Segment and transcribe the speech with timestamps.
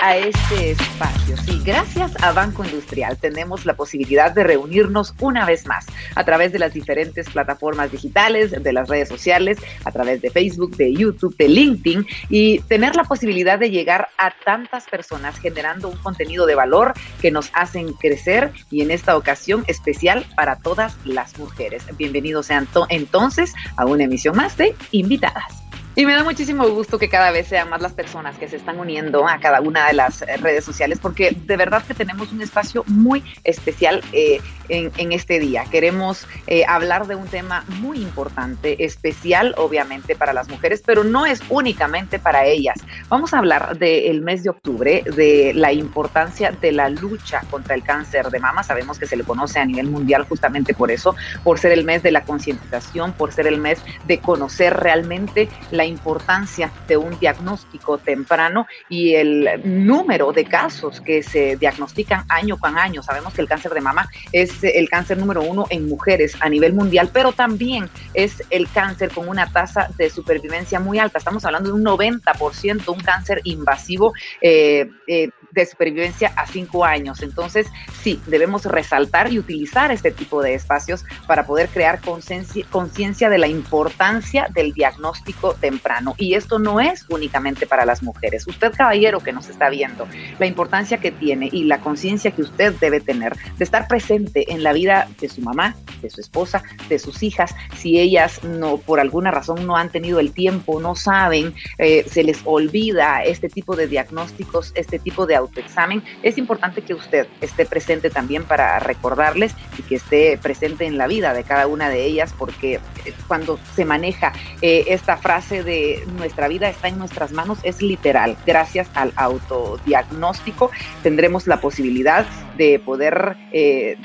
[0.00, 5.66] A este espacio, sí, gracias a Banco Industrial tenemos la posibilidad de reunirnos una vez
[5.66, 10.30] más a través de las diferentes plataformas digitales, de las redes sociales, a través de
[10.30, 15.88] Facebook, de YouTube, de LinkedIn y tener la posibilidad de llegar a tantas personas generando
[15.88, 16.92] un contenido de valor
[17.22, 21.82] que nos hacen crecer y en esta ocasión especial para todas las mujeres.
[21.96, 25.63] Bienvenidos sean entonces a una emisión más de Invitadas.
[25.96, 28.80] Y me da muchísimo gusto que cada vez sean más las personas que se están
[28.80, 32.42] uniendo a cada una de las eh, redes sociales, porque de verdad que tenemos un
[32.42, 35.64] espacio muy especial eh, en, este día.
[35.70, 41.26] Queremos eh, hablar de un tema muy importante, especial obviamente para las mujeres, pero no
[41.26, 42.80] es únicamente para ellas.
[43.08, 47.84] Vamos a hablar del mes de octubre, de la importancia de la lucha contra el
[47.84, 48.64] cáncer de mama.
[48.64, 51.14] Sabemos que se le conoce a nivel mundial justamente por eso,
[51.44, 55.83] por ser el mes de la concientización, por ser el mes de conocer realmente la
[55.86, 62.78] importancia de un diagnóstico temprano y el número de casos que se diagnostican año con
[62.78, 63.02] año.
[63.02, 66.74] Sabemos que el cáncer de mama es el cáncer número uno en mujeres a nivel
[66.74, 71.18] mundial, pero también es el cáncer con una tasa de supervivencia muy alta.
[71.18, 77.22] Estamos hablando de un 90%, un cáncer invasivo eh, eh, de supervivencia a cinco años.
[77.22, 77.68] Entonces,
[78.02, 83.46] sí, debemos resaltar y utilizar este tipo de espacios para poder crear conciencia de la
[83.46, 86.14] importancia del diagnóstico temprano.
[86.18, 88.46] Y esto no es únicamente para las mujeres.
[88.46, 90.06] Usted, caballero que nos está viendo,
[90.38, 94.62] la importancia que tiene y la conciencia que usted debe tener de estar presente en
[94.62, 99.00] la vida de su mamá, de su esposa, de sus hijas, si ellas no, por
[99.00, 103.76] alguna razón no han tenido el tiempo, no saben, eh, se les olvida este tipo
[103.76, 109.54] de diagnósticos, este tipo de autoexamen, es importante que usted esté presente también para recordarles
[109.78, 113.58] y que esté presente en la vida de cada una de ellas, porque eh, cuando
[113.74, 118.36] se maneja eh, esta frase de nuestra vida está en nuestras manos, es literal.
[118.46, 120.70] Gracias al autodiagnóstico
[121.02, 123.98] tendremos la posibilidad de poder eh,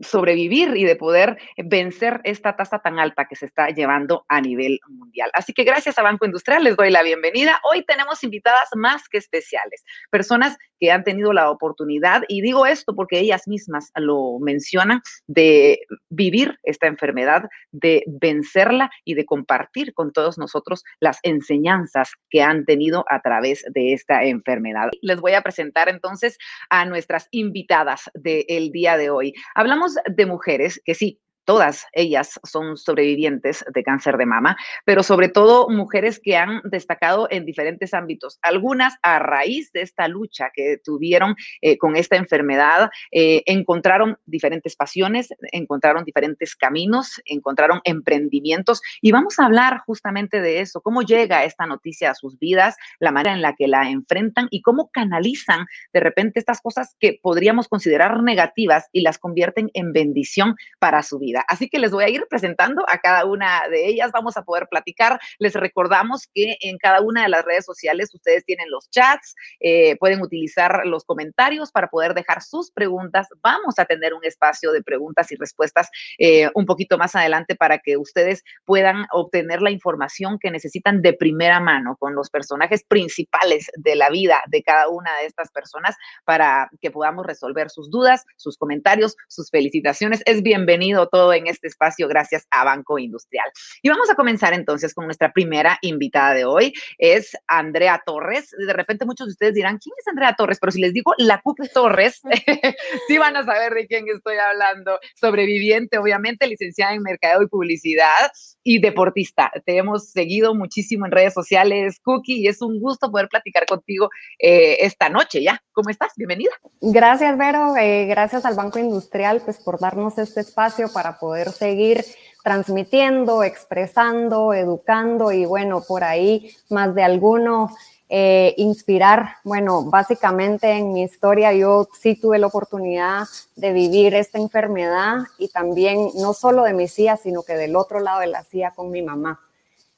[0.00, 4.80] sobrevivir y de poder vencer esta tasa tan alta que se está llevando a nivel
[4.88, 5.30] mundial.
[5.34, 7.60] Así que gracias a Banco Industrial les doy la bienvenida.
[7.70, 12.94] Hoy tenemos invitadas más que especiales, personas que han tenido la oportunidad, y digo esto
[12.94, 20.12] porque ellas mismas lo mencionan, de vivir esta enfermedad, de vencerla y de compartir con
[20.12, 24.88] todos nosotros las enseñanzas que han tenido a través de esta enfermedad.
[25.02, 26.38] Les voy a presentar entonces
[26.70, 29.34] a nuestras invitadas del día de hoy.
[29.54, 35.28] Hablamos de mujeres que sí, todas ellas son sobrevivientes de cáncer de mama, pero sobre
[35.28, 40.78] todo mujeres que han destacado en diferentes ámbitos, algunas a raíz de esta lucha que
[40.82, 49.12] tuvieron eh, con esta enfermedad, eh, encontraron diferentes pasiones, encontraron diferentes caminos, encontraron emprendimientos y
[49.12, 53.34] vamos a hablar justamente de eso, cómo llega esta noticia a sus vidas, la manera
[53.34, 58.22] en la que la enfrentan y cómo canalizan de repente estas cosas que podríamos considerar
[58.22, 61.29] negativas y las convierten en bendición para su vida.
[61.48, 64.10] Así que les voy a ir presentando a cada una de ellas.
[64.12, 65.18] Vamos a poder platicar.
[65.38, 69.96] Les recordamos que en cada una de las redes sociales ustedes tienen los chats, eh,
[69.96, 73.28] pueden utilizar los comentarios para poder dejar sus preguntas.
[73.42, 77.78] Vamos a tener un espacio de preguntas y respuestas eh, un poquito más adelante para
[77.78, 83.70] que ustedes puedan obtener la información que necesitan de primera mano con los personajes principales
[83.76, 88.24] de la vida de cada una de estas personas para que podamos resolver sus dudas,
[88.36, 90.22] sus comentarios, sus felicitaciones.
[90.26, 93.46] Es bienvenido todo en este espacio gracias a Banco Industrial.
[93.82, 98.50] Y vamos a comenzar entonces con nuestra primera invitada de hoy, es Andrea Torres.
[98.50, 100.58] De repente muchos de ustedes dirán, ¿quién es Andrea Torres?
[100.60, 102.20] Pero si les digo la Cookie Torres,
[103.08, 104.98] sí van a saber de quién estoy hablando.
[105.14, 108.30] Sobreviviente, obviamente, licenciada en Mercadeo y Publicidad
[108.62, 109.50] y deportista.
[109.64, 114.08] Te hemos seguido muchísimo en redes sociales, Cookie, y es un gusto poder platicar contigo
[114.38, 115.62] eh, esta noche ya.
[115.72, 116.12] ¿Cómo estás?
[116.16, 116.52] Bienvenida.
[116.80, 117.76] Gracias, Vero.
[117.76, 122.04] Eh, gracias al Banco Industrial pues, por darnos este espacio para poder seguir
[122.42, 127.70] transmitiendo, expresando, educando y bueno, por ahí más de alguno
[128.08, 129.36] eh, inspirar.
[129.44, 135.48] Bueno, básicamente en mi historia yo sí tuve la oportunidad de vivir esta enfermedad y
[135.48, 138.90] también no solo de mi CIA, sino que del otro lado de la CIA con
[138.90, 139.40] mi mamá.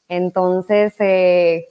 [0.08, 1.68] Entonces, eh,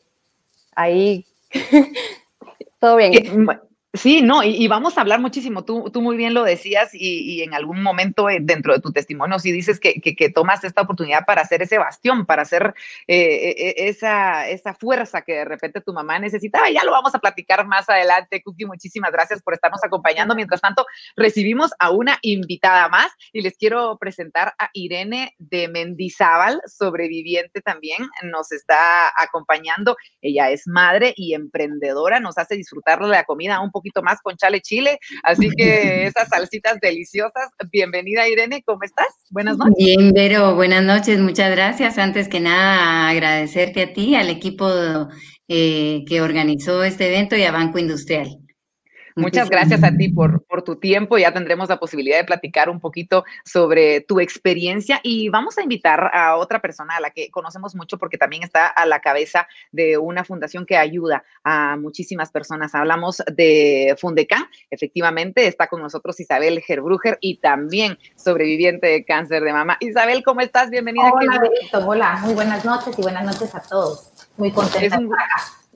[0.76, 1.26] ahí
[2.80, 3.48] todo bien.
[3.94, 5.66] Sí, no, y, vamos a hablar muchísimo.
[5.66, 9.38] Tú, tú muy bien lo decías y, en algún momento eh, dentro de tu testimonio
[9.38, 12.74] sí dices que, tomas esta oportunidad para hacer ese bastión, para hacer
[13.08, 16.70] eh, eh, esa, esa fuerza que de repente tu mamá necesitaba.
[16.70, 18.66] Ya lo vamos a platicar más adelante, Cookie.
[18.66, 20.36] Muchísimas gracias por estarnos acompañando.
[20.36, 20.86] Mientras tanto,
[21.18, 28.08] recibimos a una invitada más y les quiero presentar a Irene de Mendizábal, sobreviviente también.
[28.24, 29.98] Nos está acompañando.
[30.22, 32.22] Ella es madre y emprendedora.
[32.22, 35.00] Nos hace disfrutar de la comida un poco poquito más con chale chile.
[35.24, 37.50] Así que esas salsitas deliciosas.
[37.72, 39.08] Bienvenida, Irene, ¿cómo estás?
[39.32, 39.76] Buenas noches.
[39.78, 41.98] Bien, Vero, buenas noches, muchas gracias.
[41.98, 44.70] Antes que nada, agradecerte a ti, al equipo
[45.48, 48.38] eh, que organizó este evento y a Banco Industrial.
[49.16, 51.18] Muchas gracias a ti por, por, tu tiempo.
[51.18, 56.12] Ya tendremos la posibilidad de platicar un poquito sobre tu experiencia y vamos a invitar
[56.14, 59.98] a otra persona a la que conocemos mucho porque también está a la cabeza de
[59.98, 62.76] una fundación que ayuda a muchísimas personas.
[62.76, 64.44] Hablamos de Fundecan.
[64.70, 69.78] Efectivamente, está con nosotros Isabel Gerbruger y también sobreviviente de cáncer de mama.
[69.80, 70.70] Isabel, ¿cómo estás?
[70.70, 71.12] Bienvenida.
[71.12, 71.42] Hola,
[71.86, 74.12] Hola, muy buenas noches y buenas noches a todos.
[74.38, 74.98] Muy contenta.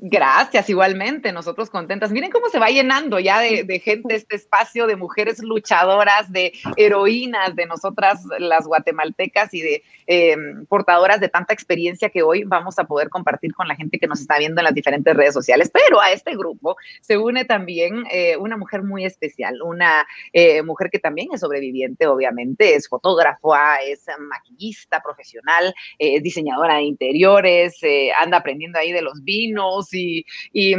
[0.08, 2.12] Gracias, igualmente, nosotros contentas.
[2.12, 7.56] Miren cómo se va llenando ya de, gente este espacio, de mujeres luchadoras, de heroínas,
[7.56, 12.84] de nosotras las guatemaltecas y de em, portadoras de tanta experiencia que hoy vamos a
[12.84, 15.72] poder compartir con la gente que nos está viendo en las diferentes redes sociales.
[15.74, 20.92] Pero a este grupo se une también eh, una mujer muy especial, una eh, mujer
[20.92, 28.12] que también es sobreviviente, obviamente, es fotógrafo, es maquillista profesional, es diseñadora de interiores, eh,
[28.22, 30.76] anda aprendiendo ahí de los vinos y, y,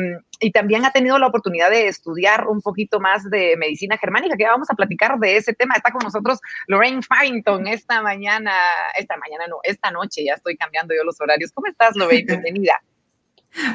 [0.53, 4.71] también ha tenido la oportunidad de estudiar un poquito más de medicina germánica, que vamos
[4.71, 5.75] a platicar de ese tema.
[5.75, 8.53] Está con nosotros Lorraine Farrington esta mañana,
[8.99, 11.53] esta mañana no, esta noche, ya estoy cambiando yo los horarios.
[11.53, 12.27] ¿Cómo estás, Lorraine?
[12.29, 12.75] Bienvenida.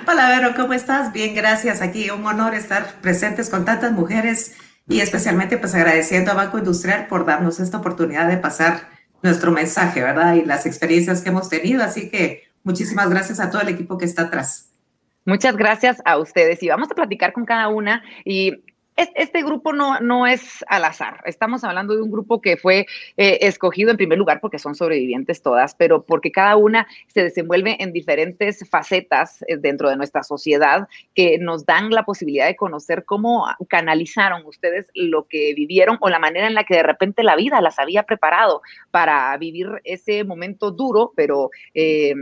[0.07, 1.11] Hola, Vero, ¿cómo estás?
[1.11, 1.81] Bien, gracias.
[1.81, 4.55] Aquí un honor estar presentes con tantas mujeres
[4.87, 8.89] y especialmente pues agradeciendo a Banco Industrial por darnos esta oportunidad de pasar
[9.23, 10.35] nuestro mensaje, ¿verdad?
[10.35, 11.83] Y las experiencias que hemos tenido.
[11.83, 14.70] Así que muchísimas gracias a todo el equipo que está atrás.
[15.25, 18.63] Muchas gracias a ustedes y vamos a platicar con cada una y
[19.15, 21.21] este grupo no, no es al azar.
[21.25, 22.85] Estamos hablando de un grupo que fue
[23.17, 27.77] eh, escogido en primer lugar porque son sobrevivientes todas, pero porque cada una se desenvuelve
[27.79, 33.05] en diferentes facetas eh, dentro de nuestra sociedad que nos dan la posibilidad de conocer
[33.05, 37.35] cómo canalizaron ustedes lo que vivieron o la manera en la que de repente la
[37.35, 42.13] vida las había preparado para vivir ese momento duro, pero eh,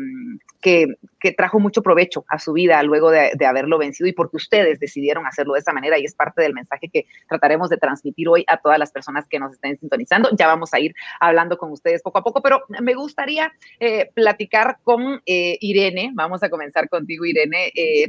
[0.62, 0.88] que,
[1.36, 5.25] trajo mucho provecho a su vida luego de, de haberlo vencido y porque ustedes decidieron
[5.25, 8.57] hacerlo de esa manera y es parte del mensaje que trataremos de transmitir hoy a
[8.57, 10.30] todas las personas que nos estén sintonizando.
[10.38, 14.77] Ya vamos a ir hablando con ustedes poco a poco, pero me gustaría eh, platicar
[14.83, 16.12] con eh, Irene.
[16.13, 17.72] Vamos a comenzar contigo, Irene.
[17.75, 18.07] Eh,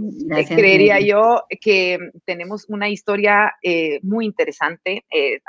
[0.49, 3.55] creería yo que tenemos una historia
[4.03, 5.05] muy interesante.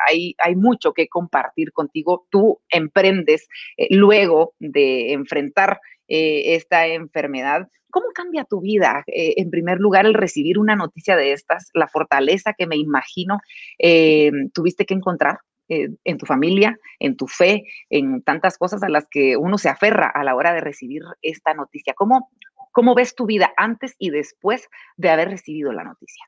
[0.07, 2.27] hay, hay mucho que compartir contigo.
[2.29, 3.47] Tú emprendes
[3.89, 5.79] luego de enfrentar
[6.11, 7.67] esta enfermedad.
[7.91, 11.87] ¿Cómo cambia tu vida, eh, en primer lugar, el recibir una noticia de estas, la
[11.87, 13.39] fortaleza que me imagino
[13.77, 18.89] eh, tuviste que encontrar eh, en tu familia, en tu fe, en tantas cosas a
[18.89, 21.93] las que uno se aferra a la hora de recibir esta noticia?
[21.93, 22.29] ¿Cómo,
[22.71, 24.67] cómo ves tu vida antes y después
[24.97, 26.25] de haber recibido la noticia?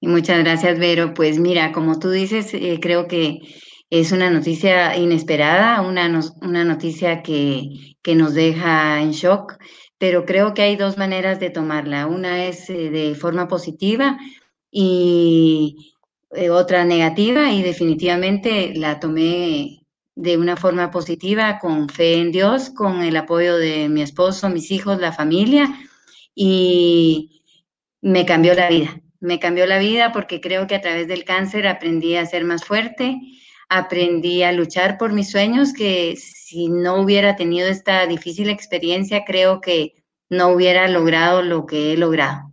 [0.00, 1.12] muchas gracias, Vero.
[1.12, 3.40] Pues mira, como tú dices, creo que
[3.90, 9.58] es una noticia inesperada, una, una noticia que, que, nos deja en shock
[9.98, 12.06] pero creo que hay dos maneras de tomarla.
[12.06, 14.16] Una es eh, de forma positiva
[14.70, 15.94] y
[16.30, 19.80] eh, otra negativa y definitivamente la tomé
[20.14, 24.70] de una forma positiva, con fe en Dios, con el apoyo de mi esposo, mis
[24.70, 25.68] hijos, la familia
[26.34, 27.42] y
[28.00, 29.00] me cambió la vida.
[29.20, 32.64] Me cambió la vida porque creo que a través del cáncer aprendí a ser más
[32.64, 33.16] fuerte,
[33.68, 39.60] aprendí a luchar por mis sueños, que si no hubiera tenido esta difícil experiencia, creo
[39.60, 39.94] que
[40.30, 42.52] no hubiera logrado lo que he logrado.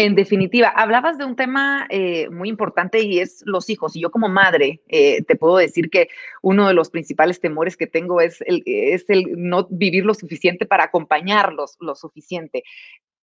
[0.00, 3.96] En definitiva, hablabas de un tema eh, muy importante y es los hijos.
[3.96, 6.08] Y yo como madre eh, te puedo decir que
[6.40, 10.66] uno de los principales temores que tengo es el, es el no vivir lo suficiente
[10.66, 12.62] para acompañarlos lo suficiente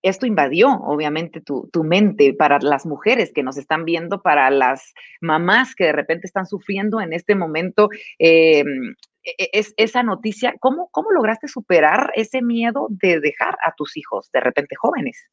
[0.06, 5.74] esto invadió obviamente tu, mente para las mujeres que nos están viendo, para las mamás
[5.76, 7.90] que de repente están sufriendo en este momento.
[8.20, 13.74] Em, e, e, es, esa noticia, ¿cómo, ¿cómo lograste superar ese miedo de dejar a
[13.76, 15.28] tus hijos de repente jóvenes?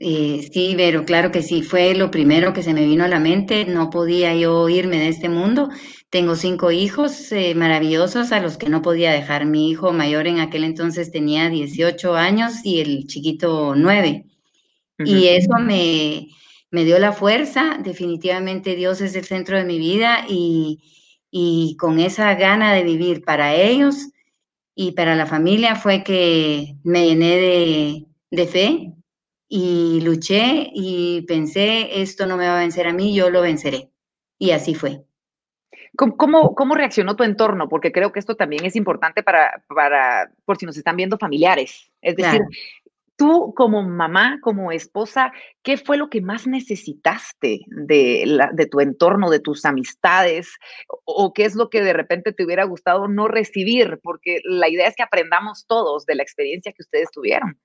[0.00, 3.18] Eh, sí, pero claro que sí, fue lo primero que se me vino a la
[3.18, 5.70] mente, no podía yo irme de este mundo.
[6.10, 9.44] Tengo cinco hijos eh, maravillosos a los que no podía dejar.
[9.46, 14.24] Mi hijo mayor en aquel entonces tenía 18 años y el chiquito 9.
[15.04, 16.28] Y eso me,
[16.70, 20.80] me dio la fuerza, definitivamente Dios es el centro de mi vida y,
[21.30, 24.08] y con esa gana de vivir para ellos
[24.74, 28.97] y para la familia fue que me llené de, de fe
[29.48, 33.90] y luché y pensé, esto no me va a vencer a mí, yo lo venceré.
[34.38, 35.04] Y así fue.
[35.96, 37.68] ¿Cómo, cómo, reaccionó tu entorno?
[37.68, 41.90] Porque creo que esto también es importante para, para por si nos están viendo familiares.
[42.02, 42.40] Es decir,
[43.16, 45.32] tú como mamá, como esposa,
[45.64, 50.54] ¿qué fue lo que más necesitaste de, la, de tu entorno, de tus amistades?
[51.04, 53.98] ¿O qué es lo que de repente te hubiera gustado no recibir?
[54.04, 57.58] Porque la idea es que aprendamos todos de la experiencia que ustedes tuvieron.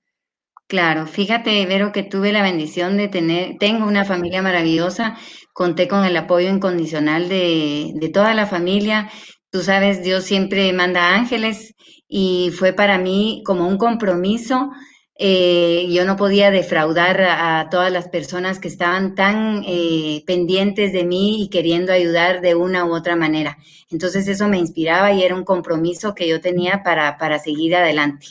[0.66, 5.16] Claro, fíjate, Vero, que tuve la bendición de tener, tengo una familia maravillosa,
[5.52, 9.10] conté con el apoyo incondicional de, de toda la familia.
[9.50, 11.74] Tú sabes, Dios siempre manda ángeles
[12.08, 14.70] y fue para mí como un compromiso.
[15.16, 21.04] Eh, yo no podía defraudar a, todas las personas que estaban tan eh, pendientes de
[21.04, 23.58] mí y queriendo ayudar de una u otra manera.
[23.90, 28.26] Entonces eso me inspiraba y era un compromiso que yo tenía para, para seguir adelante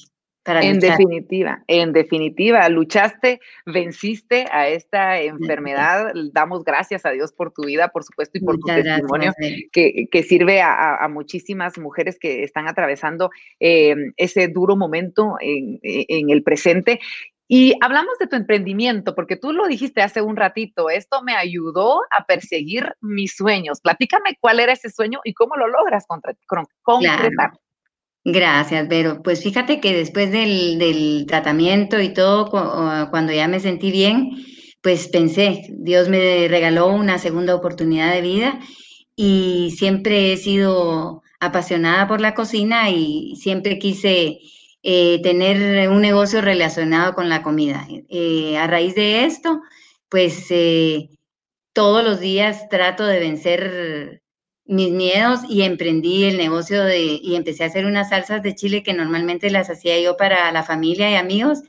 [0.46, 6.12] en definitiva, en definitiva, luchaste, venciste a esta enfermedad.
[6.34, 9.32] Damos gracias a Dios por tu vida, por supuesto, y por tu testimonio
[9.72, 16.30] que, que, sirve a, muchísimas mujeres que están atravesando em, ese duro momento en, en
[16.30, 17.00] el presente.
[17.48, 22.02] Y hablamos de tu emprendimiento, porque tú lo dijiste hace un ratito, esto me ayudó
[22.18, 23.80] a perseguir mis sueños.
[23.82, 26.06] Platícame cuál era ese sueño y cómo lo logras
[26.82, 27.52] concretar.
[28.25, 29.22] Gracias, Vero.
[29.22, 32.50] Pues fíjate que después del, tratamiento y todo,
[33.10, 34.32] cuando ya me sentí bien,
[34.82, 38.60] pues pensé, Dios me regaló una segunda oportunidad de vida
[39.15, 44.39] y siempre he sido apasionada por la cocina y siempre quise
[44.84, 47.88] eh, tener un negocio relacionado con la comida.
[48.10, 49.62] Eh, a raíz de esto,
[50.10, 51.10] pues eh,
[51.74, 54.23] todos los días trato de vencer
[54.65, 58.84] mis miedos y emprendí el negocio de, y empecé a hacer unas salsas de chile
[58.84, 61.63] que normalmente las hacía yo para la familia y amigos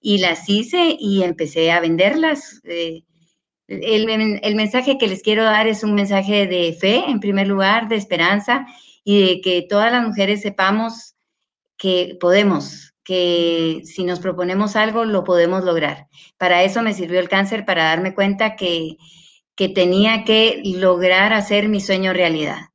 [0.00, 2.60] y las hice y empecé a venderlas.
[2.64, 3.04] Eh,
[3.68, 4.08] el,
[4.42, 7.96] el, mensaje que les quiero dar es un mensaje de fe, en primer lugar, de
[7.96, 8.66] esperanza
[9.04, 11.14] y de que todas las mujeres sepamos
[11.76, 16.08] que podemos, que si nos proponemos algo, lo podemos lograr.
[16.36, 18.96] Para eso me sirvió el cáncer, para darme cuenta que,
[19.60, 22.70] que tenía que lograr hacer mi sueño realidad.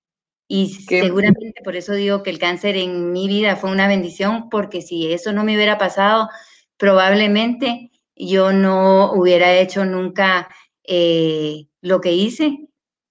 [0.47, 4.83] Y seguramente por eso digo que el cáncer en mi vida fue una bendición, porque
[4.83, 6.29] si eso no me hubiera pasado,
[6.77, 10.47] probablemente yo no hubiera hecho nunca
[10.83, 12.55] eh, lo que hice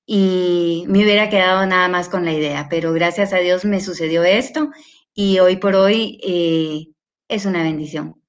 [0.07, 2.69] y me hubiera quedado nada más con la idea.
[2.71, 4.71] Pero gracias a Dios me sucedió esto
[5.13, 6.93] y hoy por hoy eh,
[7.27, 8.23] es una bendición.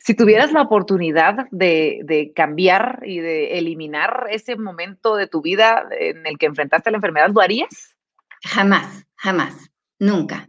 [0.00, 6.26] Si tuvieras la oportunidad de, cambiar y de eliminar ese momento de tu vida en
[6.26, 7.94] el que enfrentaste la enfermedad, ¿lo harías?
[8.42, 10.48] Jamás, jamás, nunca.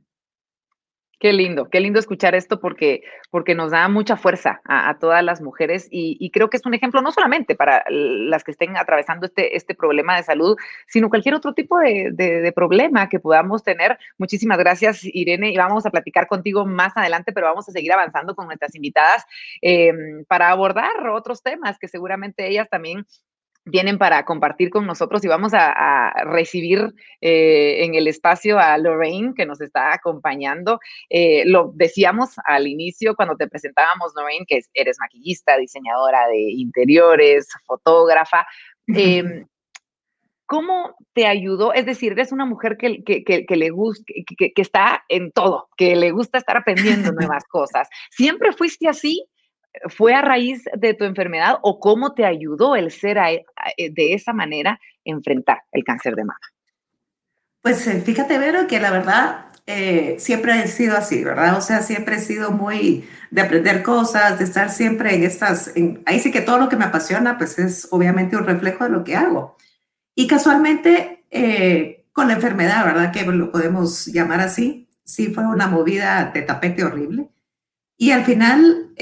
[1.20, 5.42] Qué lindo, qué lindo escuchar esto porque, porque nos da mucha fuerza a, todas las
[5.42, 9.56] mujeres y, creo que es un ejemplo no solamente para las que estén atravesando este,
[9.56, 10.56] este problema de salud,
[10.86, 13.98] sino cualquier otro tipo de, problema que podamos tener.
[14.20, 18.36] Muchísimas gracias, Irene, y vamos a platicar contigo más adelante, pero vamos a seguir avanzando
[18.36, 19.26] con nuestras invitadas
[19.64, 19.92] eh,
[20.28, 23.08] para abordar otros temas que seguramente ellas también
[23.68, 29.34] vienen para compartir con nosotros y vamos a, recibir eh, en el espacio a Lorraine
[29.36, 30.80] que nos está acompañando.
[31.10, 37.48] Eh, lo decíamos al inicio cuando te presentábamos, Lorraine, que eres maquillista, diseñadora de interiores,
[37.66, 38.46] fotógrafa.
[38.88, 39.46] Em,
[40.46, 41.74] ¿Cómo te ayudó?
[41.74, 44.06] Es decir, eres una mujer que, que, le gusta,
[44.38, 47.90] que, está en todo, que le gusta estar aprendiendo nuevas cosas.
[48.12, 49.28] ¿Siempre fuiste así?
[49.90, 53.46] ¿Fue a raíz de tu enfermedad o cómo te ayudó el ser eh,
[53.92, 56.40] de esa manera enfrentar el cáncer de mama?
[57.62, 61.58] Pues eh, fíjate, Vero, que la verdad eh, siempre he sido así, ¿verdad?
[61.58, 65.74] O sea, siempre he sido muy de aprender cosas, de estar siempre en estas,
[66.06, 69.04] ahí sí que todo lo que me apasiona, pues es obviamente un reflejo de lo
[69.04, 69.58] que hago.
[70.16, 71.26] Y casualmente,
[72.14, 73.12] con la enfermedad, ¿verdad?
[73.12, 77.30] Que lo podemos llamar así, sí fue una movida de tapete horrible.
[77.98, 78.94] Y al final,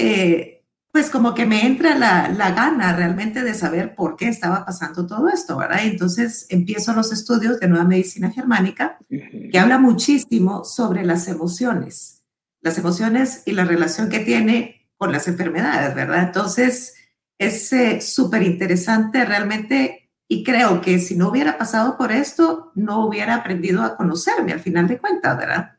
[0.96, 5.28] pues como que me entra la, gana realmente de saber por qué estaba pasando todo
[5.28, 5.80] esto, ¿verdad?
[5.84, 12.24] entonces empiezo los estudios de nueva medicina germánica, que habla muchísimo sobre las emociones,
[12.62, 16.22] las emociones y la relación que tiene con las enfermedades, ¿verdad?
[16.28, 16.94] Entonces
[17.38, 23.04] es eh, súper interesante realmente y creo que si no hubiera pasado por esto, no
[23.04, 25.72] hubiera aprendido a conocerme al final de cuentas, ¿verdad?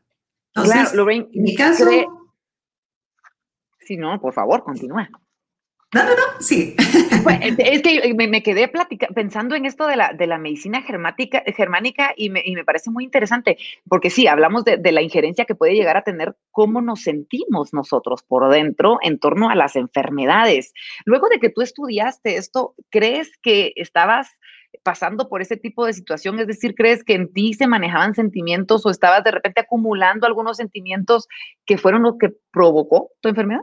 [0.54, 1.86] Entonces, en mi caso...
[3.88, 5.08] Si no, por favor, continúa.
[5.94, 6.76] No, no, no, sí.
[7.58, 8.70] es que me, quedé
[9.14, 12.90] pensando en esto de la, de la medicina germática, germánica y me, y me parece
[12.90, 13.56] muy interesante,
[13.88, 17.72] porque sí, hablamos de, de, la injerencia que puede llegar a tener cómo nos sentimos
[17.72, 20.74] nosotros por dentro en torno a las enfermedades.
[21.06, 24.36] Luego de que tú estudiaste esto, ¿crees que estabas
[24.82, 26.38] pasando por ese tipo de situación?
[26.38, 30.58] Es decir, ¿crees que en ti se manejaban sentimientos o estabas de repente acumulando algunos
[30.58, 31.28] sentimientos
[31.64, 33.62] que fueron lo que provocó tu enfermedad?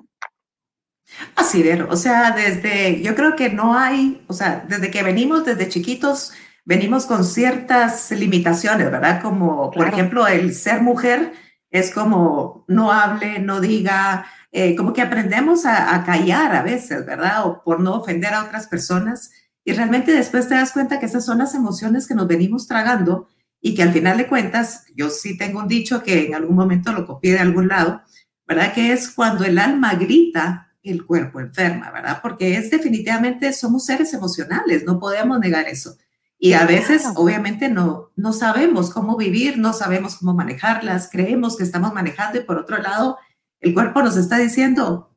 [1.36, 5.46] Así, ver, o sea, desde, yo creo que no hay, o sea, desde que venimos,
[5.46, 6.34] desde chiquitos,
[6.66, 9.22] venimos con ciertas limitaciones, ¿verdad?
[9.22, 11.34] Como, por ejemplo, el ser mujer
[11.70, 17.06] es como no hable, no diga, eh, como que aprendemos a, a, callar a veces,
[17.06, 17.46] ¿verdad?
[17.46, 19.32] O por no ofender a otras personas.
[19.64, 23.28] Y realmente después te das cuenta que esas son las emociones que nos venimos tragando
[23.62, 26.94] y que al final de cuentas, yo sí tengo un dicho que en algún momento
[26.94, 28.02] lo copié de algún lado,
[28.48, 28.74] ¿verdad?
[28.74, 32.20] Que es cuando el alma grita, el cuerpo enferma, ¿verdad?
[32.22, 35.98] Porque es definitivamente, somos seres emocionales, no podemos negar eso.
[36.38, 41.64] Y a veces, obviamente, no, no sabemos cómo vivir, no sabemos cómo manejarlas, creemos que
[41.64, 43.18] estamos manejando y por otro lado,
[43.62, 45.16] el cuerpo nos está diciendo,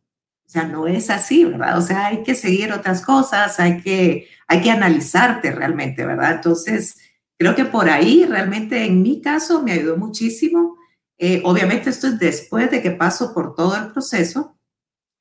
[0.48, 1.76] o sea, no es así, ¿verdad?
[1.76, 6.36] O sea, hay que seguir otras cosas, hay que, hay que analizarte realmente, ¿verdad?
[6.36, 6.96] Entonces,
[7.36, 10.76] creo que por ahí realmente en mi caso me ayudó muchísimo.
[11.18, 14.57] Eh, obviamente esto es después de que paso por todo el proceso,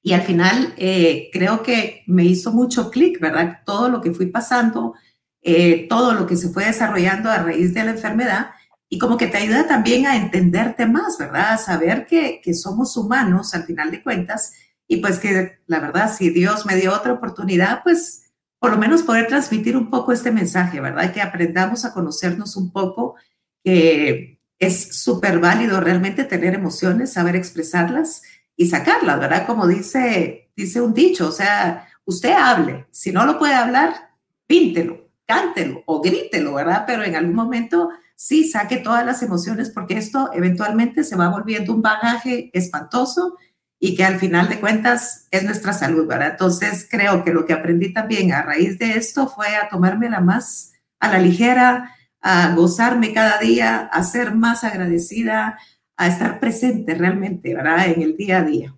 [0.08, 3.60] y al final eh, creo que me hizo mucho clic, ¿verdad?
[3.66, 4.94] Todo lo que fui pasando,
[5.42, 8.52] eh, todo lo que se fue desarrollando a raíz de la enfermedad
[8.88, 11.52] y como que te ayuda también a entenderte más, ¿verdad?
[11.52, 14.54] A saber que, que somos humanos al final de cuentas
[14.88, 19.04] y pues que la verdad, si Dios me dio otra oportunidad, pues por lo menos
[19.04, 21.12] poder transmitir un poco este mensaje, ¿verdad?
[21.12, 23.16] Que aprendamos a conocernos un poco,
[23.62, 28.22] que es súper válido realmente tener emociones, saber expresarlas
[28.58, 29.46] y sacarlas, ¿verdad?
[29.46, 34.10] Como dice, dice un dicho, o sea, usted hable, si no lo puede hablar,
[34.48, 36.84] píntelo, cántelo o grítelo, ¿verdad?
[36.88, 41.74] Pero en algún momento sí saque todas las emociones porque esto eventualmente se va volviendo
[41.74, 43.38] un bagaje espantoso
[43.80, 46.32] y que al final de cuentas es nuestra salud, ¿verdad?
[46.32, 50.74] Entonces creo que lo que aprendí también a raíz de esto fue a tomármela más
[51.00, 55.60] a la ligera, a gozarme cada día, a ser más agradecida,
[55.98, 57.88] a estar presente realmente, ¿verdad?
[57.88, 58.74] En el día a día.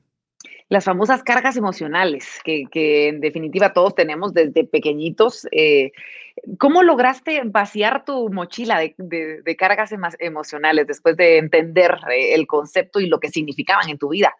[0.69, 5.47] Las famosas cargas emocionales que, en definitiva todos tenemos desde pequeñitos.
[5.51, 5.91] Eh,
[6.57, 13.07] ¿Cómo lograste vaciar tu mochila de, cargas emocionales después de entender eh, el concepto y
[13.07, 14.33] lo que significaban en tu vida?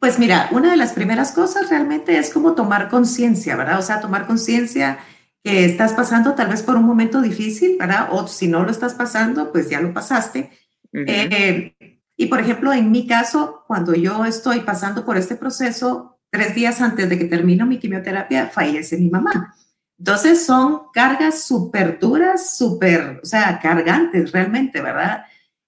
[0.00, 3.78] Pues mira, una de las primeras cosas realmente es como tomar conciencia, ¿verdad?
[3.78, 4.98] O sea, tomar conciencia
[5.44, 8.08] que estás pasando tal vez por un momento difícil, ¿verdad?
[8.10, 10.50] O si no lo estás pasando, pues ya lo pasaste
[10.94, 11.74] eh,
[12.16, 16.80] y por ejemplo, en mi caso, cuando yo estoy pasando por este proceso, tres días
[16.80, 19.54] antes de que termino mi quimioterapia, fallece mi mamá.
[19.98, 25.24] Entonces son cargas súper duras, súper, o sea, cargantes realmente, ¿verdad?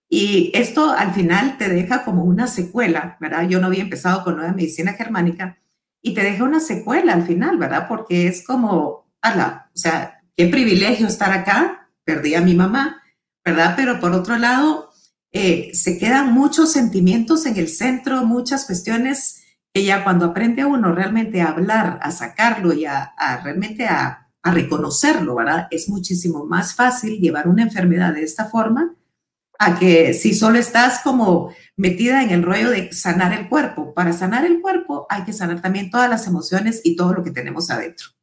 [0.09, 3.49] Y esto al final te deja como una secuela, ¿verdad?
[3.49, 5.59] Yo no había empezado con nueva medicina germánica
[6.03, 7.87] y te deja una secuela al final, ¿verdad?
[7.89, 13.03] Porque es como, ala, o sea, qué privilegio estar acá, perdí a mi mamá,
[13.45, 13.75] ¿verdad?
[13.77, 14.86] Pero por otro lado,
[15.39, 19.43] eh, se quedan muchos sentimientos en el centro, muchas cuestiones
[19.75, 23.13] que ya cuando aprende uno realmente a hablar, a sacarlo y a,
[23.45, 25.69] realmente a, a, reconocerlo, ¿verdad?
[25.71, 28.97] Es muchísimo más fácil llevar una enfermedad de esta forma
[29.59, 33.93] a que si solo estás como metida en el rollo de sanar el cuerpo.
[33.93, 37.31] Para sanar el cuerpo hay que sanar también todas las emociones y todo lo que
[37.31, 38.16] tenemos adentro.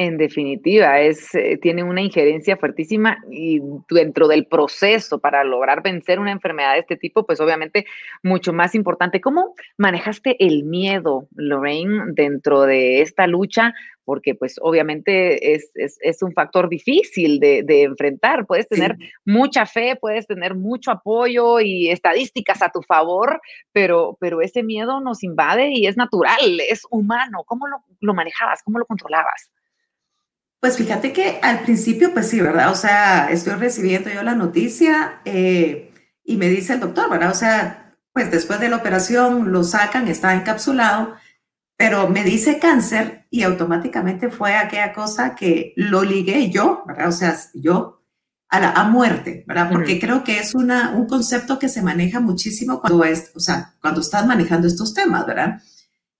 [0.00, 6.20] En definitiva, es, eh, tiene una injerencia fuertísima y dentro del proceso para lograr vencer
[6.20, 7.84] una enfermedad de este tipo, pues obviamente
[8.22, 9.20] mucho más importante.
[9.20, 13.74] ¿Cómo manejaste el miedo, Lorraine, dentro de esta lucha?
[14.04, 18.46] Porque pues obviamente es, es, un factor difícil de, de enfrentar.
[18.46, 23.40] Puedes tener mucha fe, puedes tener mucho apoyo y estadísticas a tu favor,
[23.72, 27.42] pero, pero ese miedo nos invade y es natural, es humano.
[27.46, 28.62] ¿Cómo lo, lo manejabas?
[28.62, 29.50] ¿Cómo lo controlabas?
[30.60, 32.72] Pues fíjate que al principio, pues sí, ¿verdad?
[32.72, 35.92] O sea, estoy recibiendo yo la noticia eh,
[36.24, 37.30] y me dice el doctor, ¿verdad?
[37.30, 41.14] O sea, pues después de la operación lo sacan, está encapsulado,
[41.76, 47.08] pero me dice cáncer y automáticamente fue aquella cosa que lo ligué yo, ¿verdad?
[47.08, 48.02] O sea, yo
[48.48, 49.70] a la a muerte, ¿verdad?
[49.70, 53.74] Porque creo que es una, un concepto que se maneja muchísimo cuando es, o sea,
[53.80, 55.60] cuando estás manejando estos temas, ¿verdad?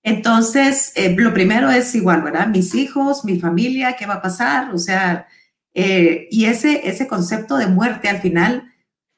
[0.02, 2.48] Entonces, eh, lo primero es igual, ¿verdad?
[2.48, 4.74] Mis hijos, mi familia, ¿qué va a pasar?
[4.74, 5.26] O sea,
[5.74, 8.72] eh, y ese, ese concepto de muerte al final,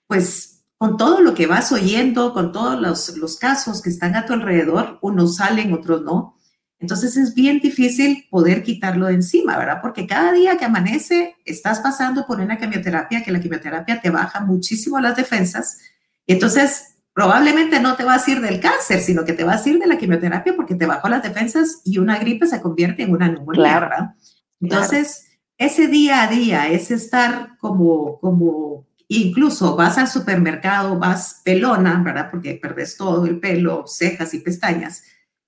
[0.06, 4.24] pues con todo lo que vas oyendo, con todos los, los casos que están a
[4.24, 6.36] tu alrededor, unos salen, otros no.
[6.78, 9.80] Entonces es bien difícil poder quitarlo de encima, ¿verdad?
[9.82, 14.40] Porque cada día que amanece estás pasando por una quimioterapia, que la quimioterapia te baja
[14.40, 15.78] muchísimo las defensas.
[16.26, 19.78] Entonces probablemente no te vas a ir del cáncer, sino que te vas a ir
[19.78, 23.28] de la quimioterapia porque te bajó las defensas y una gripe se convierte en una
[23.28, 24.14] neumonía, ¿verdad?
[24.58, 25.26] Entonces,
[25.58, 32.30] ese día a día es estar como, como, incluso vas al supermercado, vas pelona, ¿verdad?
[32.30, 35.02] Porque perdes todo el pelo, cejas y pestañas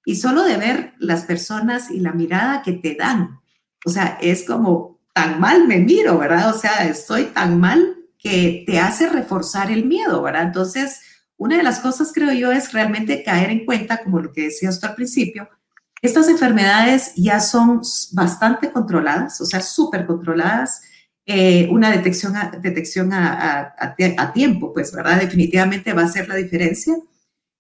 [0.05, 3.41] y solo de ver las personas y la mirada que te dan.
[3.87, 6.55] O sea, es como tan mal me miro, ¿verdad?
[6.55, 10.43] O sea, estoy tan mal que te hace reforzar el miedo, ¿verdad?
[10.43, 11.01] Entonces,
[11.37, 14.71] una de las cosas, creo yo, es realmente caer en cuenta, como lo que decía
[14.71, 15.49] usted al principio,
[16.03, 17.81] estas enfermedades ya son
[18.13, 20.83] bastante controladas, o sea, súper controladas.
[21.25, 25.21] Eh, una detección, a, detección a, a, tiempo, pues, ¿verdad?
[25.21, 26.97] Definitivamente va a ser la diferencia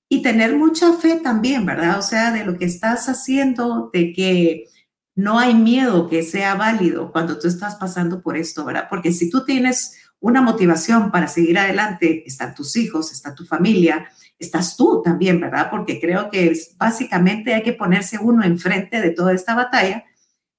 [0.08, 2.00] y tener mucha fe también, ¿verdad?
[2.00, 4.66] O sea, de lo que estás haciendo, de que
[5.14, 8.88] no hay miedo que sea válido cuando tú estás pasando por esto, ¿verdad?
[8.90, 14.08] Porque si tú tienes una motivación para seguir adelante, están tus hijos, está tu familia,
[14.38, 15.68] estás tú también, ¿verdad?
[15.68, 20.04] Porque creo que es, básicamente hay que ponerse uno enfrente de toda esta batalla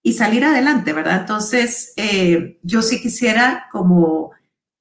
[0.02, 1.22] y salir adelante, ¿verdad?
[1.22, 4.32] Entonces, eh, yo sí quisiera como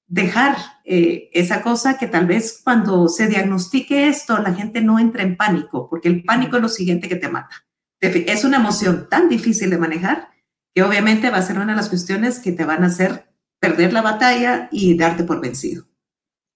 [0.08, 5.22] dejar eh, esa cosa que tal vez cuando se diagnostique esto, la gente no entra
[5.22, 7.64] en pánico, porque el pánico es lo siguiente que te mata.
[8.00, 10.30] Es una emoción tan difícil de manejar
[10.74, 13.31] que obviamente va a ser una de las cuestiones que te van a hacer
[13.62, 15.84] perder la batalla y darte por vencido.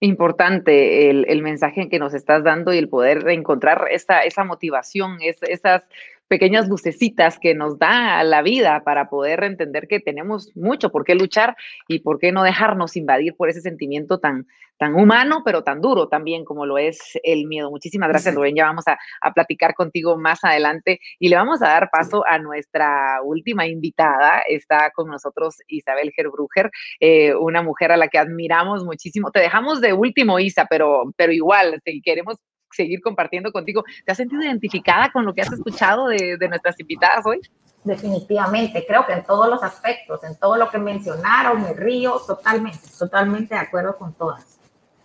[0.01, 5.85] Importante el, mensaje que nos estás dando y el poder encontrar esa, esa motivación, esas
[6.29, 11.15] pequeñas lucecitas que nos da la vida para poder entender que tenemos mucho por qué
[11.15, 11.57] luchar
[11.89, 14.47] y por qué no dejarnos invadir por ese sentimiento tan,
[14.79, 17.71] tan humano, pero tan duro también como lo es el miedo.
[17.71, 18.57] Muchísimas gracias, Rubén.
[18.57, 18.99] Ya vamos a,
[19.35, 24.43] platicar contigo más adelante y le vamos a dar paso a nuestra última invitada.
[24.49, 29.31] Está con nosotros Isabel Gerbruger, eh, una mujer a la que admiramos muchísimo.
[29.31, 32.37] Te dejamos de último, Isa, pero, pero igual, si queremos
[32.77, 33.85] seguir compartiendo contigo.
[34.05, 37.41] ¿Te has sentido identificada con lo que has escuchado de, de nuestras invitadas hoy?
[37.85, 42.81] Definitivamente, creo que en todos los aspectos, en todo lo que mencionaron, me río totalmente,
[42.99, 44.56] totalmente de acuerdo con todas.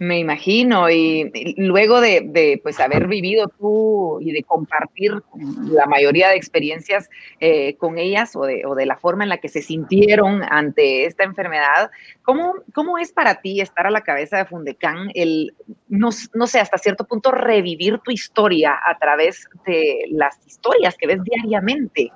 [0.02, 5.22] Me imagino, y, luego de, pues haber vivido tú y de compartir
[5.70, 7.08] la mayoría de experiencias
[7.40, 11.06] eh, con ellas o de, o de, la forma en la que se sintieron ante
[11.06, 11.92] esta enfermedad,
[12.24, 15.54] ¿cómo, ¿cómo es para ti estar a la cabeza de Fundecán, el,
[15.88, 21.06] no, no sé, hasta cierto punto revivir tu historia a través de las historias que
[21.06, 22.12] ves diariamente?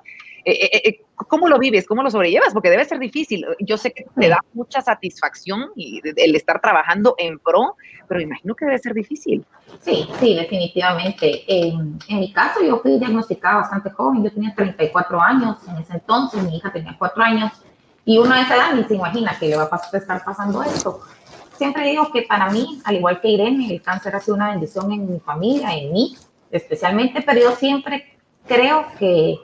[0.46, 1.88] Eh, eh, eh, ¿Cómo lo vives?
[1.88, 2.52] ¿Cómo lo sobrellevas?
[2.52, 3.44] Porque debe ser difícil.
[3.58, 7.74] Yo sé que te da mucha satisfacción el estar trabajando en pro,
[8.06, 9.44] pero imagino que debe ser difícil.
[9.80, 11.42] Sí, sí, definitivamente.
[11.48, 14.22] En, mi caso, yo fui diagnosticada bastante joven.
[14.22, 17.52] Yo tenía 34 años en ese entonces, mi hija tenía 4 años.
[18.04, 21.00] Y uno de esa edad ni se imagina que le va a estar pasando esto.
[21.56, 24.92] Siempre digo que para mí, al igual que Irene, el cáncer ha sido una bendición
[24.92, 26.16] en mi familia, en mí
[26.52, 29.40] especialmente, pero yo siempre creo que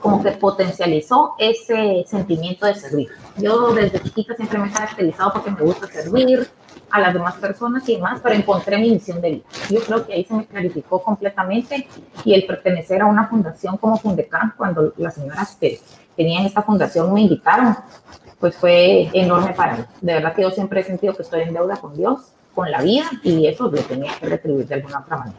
[0.00, 3.08] como que potencializó ese sentimiento de servir.
[3.38, 6.48] Yo desde chiquita siempre me he caracterizado porque me gusta servir
[6.90, 9.44] a las demás personas y demás, pero encontré mi misión de vida.
[9.70, 11.88] Yo creo que ahí se me clarificó completamente
[12.24, 15.80] y el pertenecer a una fundación como Fundecan, cuando las señoras que
[16.16, 17.76] tenían esta fundación me invitaron,
[18.38, 19.84] pues fue enorme para mí.
[20.00, 22.80] De verdad que yo siempre he sentido que estoy en deuda con Dios, con la
[22.80, 25.38] vida y eso lo tenía que retribuir de alguna otra manera.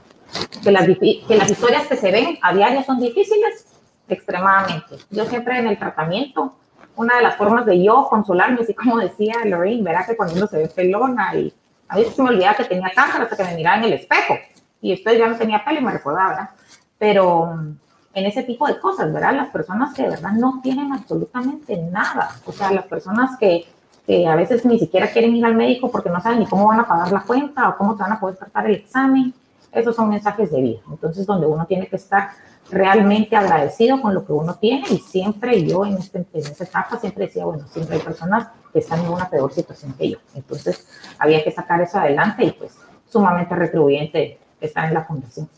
[0.62, 3.66] Que las, que las historias que se ven a diario son difíciles,
[4.10, 4.98] extremadamente.
[5.10, 6.56] Yo siempre en el tratamiento,
[6.96, 10.48] una de las formas de yo consolarme, así como decía Lorraine, verá que cuando uno
[10.48, 11.54] se ve pelona y
[11.88, 14.36] a veces se me olvidaba que tenía cáncer hasta que me miraba en el espejo
[14.82, 16.52] y después ya no tenía pelo y me recordaba.
[16.98, 17.78] Pero mm,
[18.14, 19.34] en ese tipo de cosas, ¿verdad?
[19.36, 23.66] Las personas que de verdad no tienen absolutamente nada, o sea, las personas que,
[24.06, 26.80] que a veces ni siquiera quieren ir al médico porque no saben ni cómo van
[26.80, 29.34] a pagar la cuenta o cómo se van a poder tratar el examen,
[29.72, 30.80] esos son mensajes de vida.
[30.90, 32.32] Entonces, donde uno tiene que estar
[32.70, 37.00] realmente agradecido con lo que uno tiene y siempre yo en, este, en esta etapa
[37.00, 40.18] siempre decía, bueno, siempre hay personas que están en una peor situación que yo.
[40.36, 42.78] Entonces había que sacar eso adelante y pues
[43.10, 45.50] sumamente retribuyente estar en la fundación.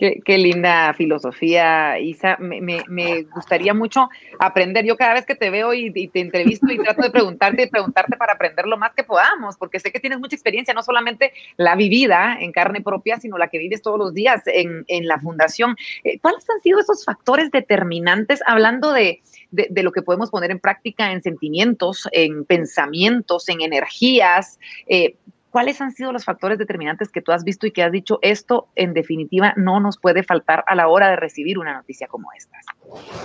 [0.00, 2.38] Qué, linda filosofía, Isa.
[2.38, 4.08] Me, gustaría mucho
[4.38, 4.86] aprender.
[4.86, 8.16] Yo cada vez que te veo y, te entrevisto y trato de preguntarte y preguntarte
[8.16, 11.76] para aprender lo más que podamos, porque sé que tienes mucha experiencia, no solamente la
[11.76, 15.76] vivida en carne propia, sino la que vives todos los días en, la fundación.
[16.04, 21.12] Eh, ¿Cuáles han sido esos factores determinantes, hablando de, lo que podemos poner en práctica
[21.12, 24.58] en sentimientos, en pensamientos, en energías?
[24.86, 25.16] Eh,
[25.50, 28.68] ¿cuáles han sido los factores determinantes que tú has visto y que has dicho esto
[28.74, 32.56] en definitiva no nos puede faltar a la hora de recibir una noticia como esta?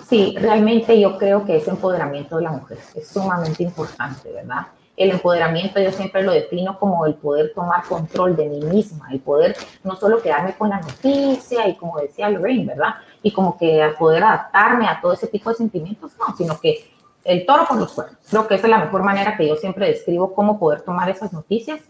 [0.08, 4.68] Sí, realmente yo creo que ese empoderamiento de la mujer es sumamente importante, ¿verdad?
[4.98, 9.20] El empoderamiento yo siempre lo defino como el poder tomar control de mí misma, el
[9.20, 12.96] poder no solo quedarme con la noticia y como decía Lorraine, ¿verdad?
[13.22, 16.90] Y como que poder adaptarme a todo ese tipo de sentimientos, no, sino que
[17.26, 18.18] el toro con los cuernos.
[18.30, 21.34] Creo que esa es la mejor manera que yo siempre describo cómo poder tomar esas
[21.34, 21.82] noticias.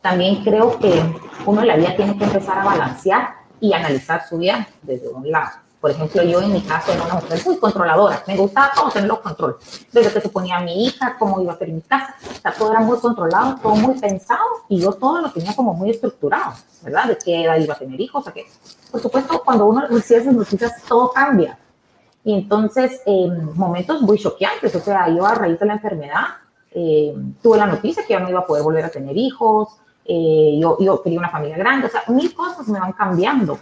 [0.00, 1.02] También creo que
[1.46, 5.30] uno en la vida tiene que empezar a balancear y analizar su vida desde un
[5.30, 5.50] lado.
[5.80, 8.22] Por ejemplo, yo en mi caso era una mujer muy controladora.
[8.26, 9.56] Me gustaba todo tenerlo control.
[9.90, 12.14] Desde que se ponía mi hija, cómo iba a ser mi casa.
[12.20, 15.72] O sea, todo era muy controlado, todo muy pensado y yo todo lo tenía como
[15.72, 17.06] muy estructurado, ¿verdad?
[17.06, 18.26] De qué edad iba a tener hijos.
[18.26, 18.46] O qué.
[18.90, 21.58] Por supuesto, cuando uno recibe esas noticias, todo cambia.
[22.24, 26.24] Y entonces, en momentos muy choqueantes, o sea, yo a raíz de la enfermedad
[26.72, 29.68] eh, tuve la noticia que ya no iba a poder volver a tener hijos,
[30.04, 33.58] eh, yo, yo quería una familia grande, o sea, mil cosas me van cambiando.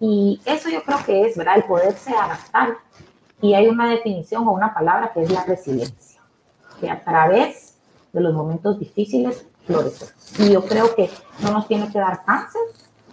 [0.00, 1.56] Y eso yo creo que es, ¿verdad?
[1.56, 2.76] El poderse adaptar.
[3.40, 6.20] Y hay una definición o una palabra que es la resiliencia,
[6.80, 7.74] que a través
[8.12, 10.06] de los momentos difíciles florece.
[10.38, 12.62] Y yo creo que no nos tiene que dar cáncer,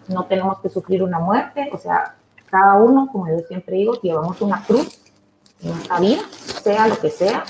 [0.07, 4.41] no tenemos que sufrir una muerte, o sea, cada uno, como yo siempre digo, llevamos
[4.41, 4.99] una cruz
[5.61, 6.21] en esta vida,
[6.61, 7.43] sea lo que sea,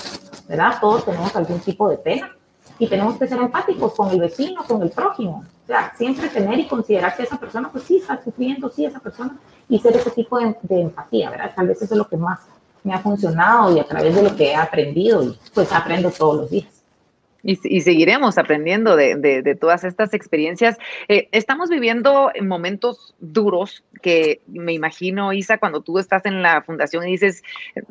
[0.47, 0.77] ¿verdad?
[0.79, 2.31] Todos tenemos algún tipo de pena
[2.79, 5.43] y tenemos que ser empáticos con el vecino, con el prójimo.
[5.63, 8.99] O sea, siempre tener y considerar que esa persona, pues sí, está sufriendo, sí, esa
[8.99, 9.37] persona,
[9.69, 11.53] y ser ese tipo de, empatía, ¿verdad?
[11.55, 12.39] Tal vez eso es lo que más
[12.83, 16.35] me ha funcionado y a través de lo que he aprendido, y pues aprendo todos
[16.35, 16.72] los días.
[17.43, 20.77] Y, seguiremos aprendiendo de, todas estas experiencias.
[21.09, 27.07] Eh, estamos viviendo momentos duros que me imagino, Isa, cuando tú estás en la fundación
[27.07, 27.43] y dices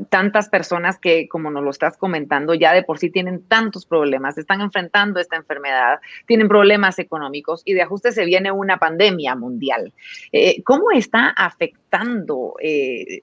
[0.08, 4.38] tantas personas que, como nos lo estás comentando, ya de por sí tienen tantos problemas,
[4.38, 9.92] están enfrentando esta enfermedad, tienen problemas económicos y de ajuste se viene una pandemia mundial.
[10.32, 13.20] Eh, ¿Cómo está afectando eh,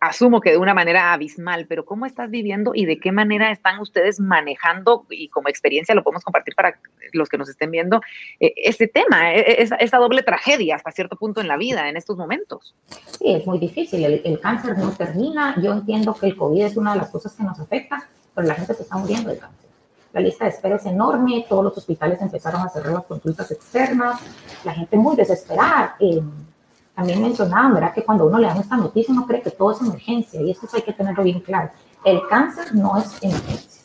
[0.00, 3.80] asumo que de una manera abismal, pero ¿cómo estás viviendo y de qué manera están
[3.80, 6.78] ustedes manejando y como experiencia lo podemos compartir para
[7.12, 8.00] los que nos estén viendo
[8.40, 11.96] eh, este tema, e, e, esa, doble tragedia hasta cierto punto en la vida en
[11.96, 12.74] estos momentos?
[13.18, 16.92] Sí, es muy difícil, el, cáncer no termina, yo entiendo que el COVID es una
[16.92, 19.66] de las cosas que nos afecta, pero la gente se está muriendo de cáncer.
[20.12, 24.20] La lista de espera es enorme, todos los hospitales empezaron a cerrar las consultas externas,
[24.64, 25.96] la gente muy desesperada.
[26.00, 26.22] Eh,
[26.96, 27.92] también mencionaban, ¿verdad?
[27.92, 30.66] Que cuando uno le dan esta noticia, uno cree que todo es emergencia y esto
[30.72, 31.70] hay que tenerlo bien claro.
[32.02, 33.82] El cáncer no es emergencia.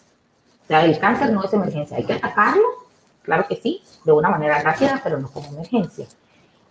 [0.64, 1.98] O sea, el cáncer no es emergencia.
[1.98, 2.64] Hay que atacarlo,
[3.22, 6.06] claro que sí, de una manera rápida, pero no como emergencia.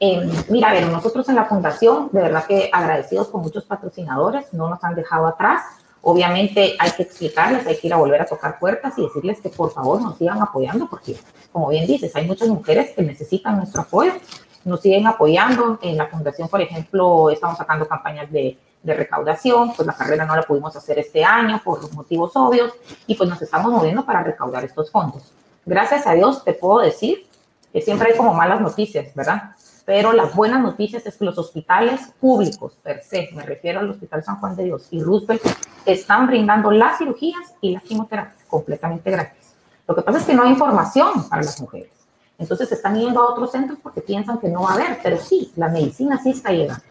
[0.01, 4.51] Eh, mira, a ver, nosotros en la fundación, de verdad que agradecidos con muchos patrocinadores,
[4.55, 5.63] no nos han dejado atrás.
[6.01, 9.51] Obviamente hay que explicarles, hay que ir a volver a tocar puertas y decirles que
[9.51, 11.19] por favor nos sigan apoyando, porque
[11.53, 14.15] como bien dices, hay muchas mujeres que necesitan nuestro apoyo
[14.65, 15.79] nos siguen apoyando.
[15.83, 20.37] En la fundación, por ejemplo, estamos sacando campañas de, de, recaudación, pues la carrera no
[20.37, 22.73] la pudimos hacer este año por motivos obvios
[23.07, 25.33] y pues nos estamos moviendo para recaudar estos fondos.
[25.67, 27.27] Gracias a Dios te puedo decir
[27.73, 29.55] que siempre hay como malas noticias, ¿verdad?
[29.85, 34.23] Pero las buenas noticias es que los hospitales públicos, per se, me refiero al Hospital
[34.23, 35.43] San Juan de Dios y Roosevelt,
[35.85, 39.55] están brindando las cirugías y la quimioterapia completamente gratis.
[39.87, 41.91] Lo que pasa es que no hay información para las mujeres.
[42.41, 45.53] Entonces están yendo a otros centros porque piensan que no va a haber, pero sí,
[45.57, 46.83] la medicina sí está llegando.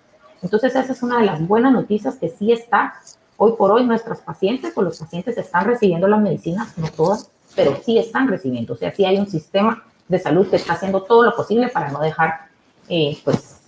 [0.43, 2.93] Entonces esa es una de las buenas noticias que sí está.
[3.35, 7.75] Hoy por hoy nuestras pacientes o los pacientes están recibiendo las medicinas, no todas, pero
[7.83, 8.73] sí están recibiendo.
[8.73, 11.89] O sea, sí hay un sistema de salud que está haciendo todo lo posible para
[11.89, 12.41] no dejar,
[12.87, 13.59] eh, pues,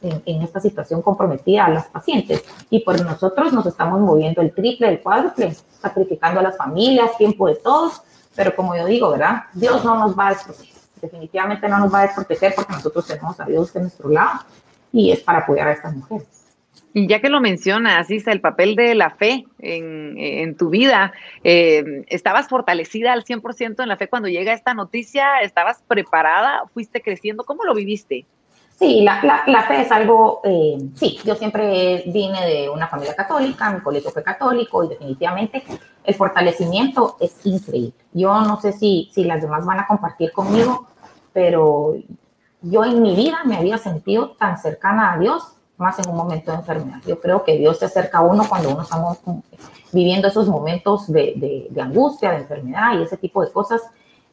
[0.00, 2.44] en, en, esta situación comprometida a las pacientes.
[2.70, 7.46] Y por nosotros nos estamos moviendo el triple, el cuádruple, sacrificando a las familias, tiempo
[7.46, 8.00] de todos.
[8.34, 9.44] Pero como yo digo, ¿verdad?
[9.52, 13.38] Dios no nos va a desproteger definitivamente no nos va a desproteger porque nosotros tenemos
[13.40, 14.40] a Dios de nuestro lado
[14.92, 16.26] y es para apoyar a estas mujeres.
[16.92, 21.12] Y ya que lo mencionas, Isa, el papel de la fe en, en tu vida,
[21.44, 25.40] eh, ¿estabas fortalecida al 100% en la fe cuando llega esta noticia?
[25.42, 26.62] ¿Estabas preparada?
[26.72, 27.44] ¿Fuiste creciendo?
[27.44, 28.24] ¿Cómo lo viviste?
[28.78, 33.80] Sí, la, fe es algo, eh, sí, yo siempre vine de una familia católica, mi
[33.80, 35.64] colegio fue católico y definitivamente
[36.04, 37.94] el fortalecimiento es increíble.
[38.12, 40.88] Yo no sé si, si las demás van a compartir conmigo,
[41.32, 41.94] pero
[42.60, 46.52] yo en mi vida me había sentido tan cercana a Dios, más en un momento
[46.52, 47.00] de enfermedad.
[47.06, 49.20] Yo creo que Dios se acerca a uno cuando uno estamos
[49.90, 53.80] viviendo esos momentos de, de, de angustia, de enfermedad y ese tipo de cosas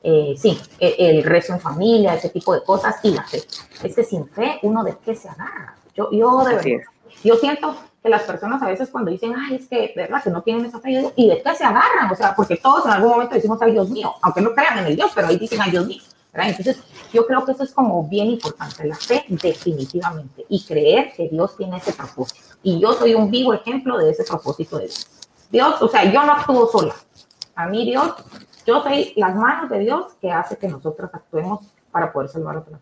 [0.04, 3.42] eh, sí, e, el, rezo en familia, ese tipo de cosas y la fe.
[3.82, 5.78] Es que sin fe, uno de qué se agarra.
[5.96, 6.82] Yo, yo de verdad,
[7.24, 10.22] yo siento que las personas a veces cuando dicen, ay, es que, ¿verdad?
[10.22, 12.12] Que no tienen esa fe, ¿y de qué se agarran?
[12.12, 14.88] O sea, porque todos en algún momento decimos, ay, Dios mío, aunque no crean en
[14.88, 16.02] el Dios, pero ahí dicen, ay, Dios mío,
[16.34, 16.50] ¿verdad?
[16.50, 21.30] Entonces, Yo creo que eso es como bien importante, la fe definitivamente y creer que
[21.30, 22.42] Dios tiene ese propósito.
[22.64, 25.08] Y yo soy un vivo ejemplo de ese propósito de Dios.
[25.52, 26.96] Dios, o sea, yo no actúo sola.
[27.56, 28.16] A mí Dios,
[28.66, 32.60] yo soy las manos de Dios que hace que nosotros actuemos para poder salvar a
[32.60, 32.82] otras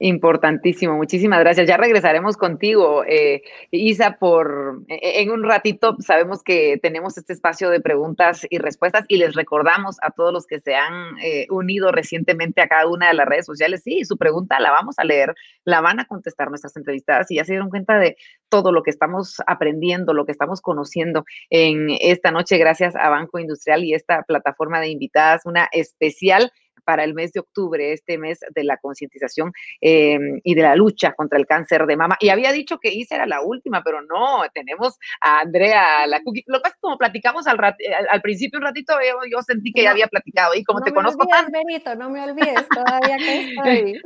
[0.00, 1.66] Importantísimo, muchísimas gracias.
[1.66, 5.96] Ya regresaremos contigo, eh, Isa, por e, en un ratito.
[5.98, 10.46] Sabemos que tenemos este espacio de preguntas y respuestas y les recordamos a todos los
[10.46, 13.82] que se han eh, unido recientemente a cada una de las redes sociales.
[13.82, 15.34] Sí, su pregunta la vamos a leer,
[15.64, 18.16] la van a contestar nuestras entrevistadas y ya se dieron cuenta de
[18.48, 23.40] todo lo que estamos aprendiendo, lo que estamos conociendo en esta noche, gracias a Banco
[23.40, 26.52] Industrial y esta plataforma de invitadas, una especial
[26.88, 31.12] para el mes de octubre, este mes de la concientización em, y de la lucha
[31.12, 32.16] contra el cáncer de mama.
[32.18, 36.44] Y había dicho que Isa era la última, pero no, tenemos a Andrea la cookie.
[36.46, 38.94] Lo que pasa es como platicamos al, eh, al, principio un ratito,
[39.30, 42.66] yo, sentí que ya había platicado y como te conozco olvides, Benito, no me olvides,
[42.70, 44.02] todavía que estoy.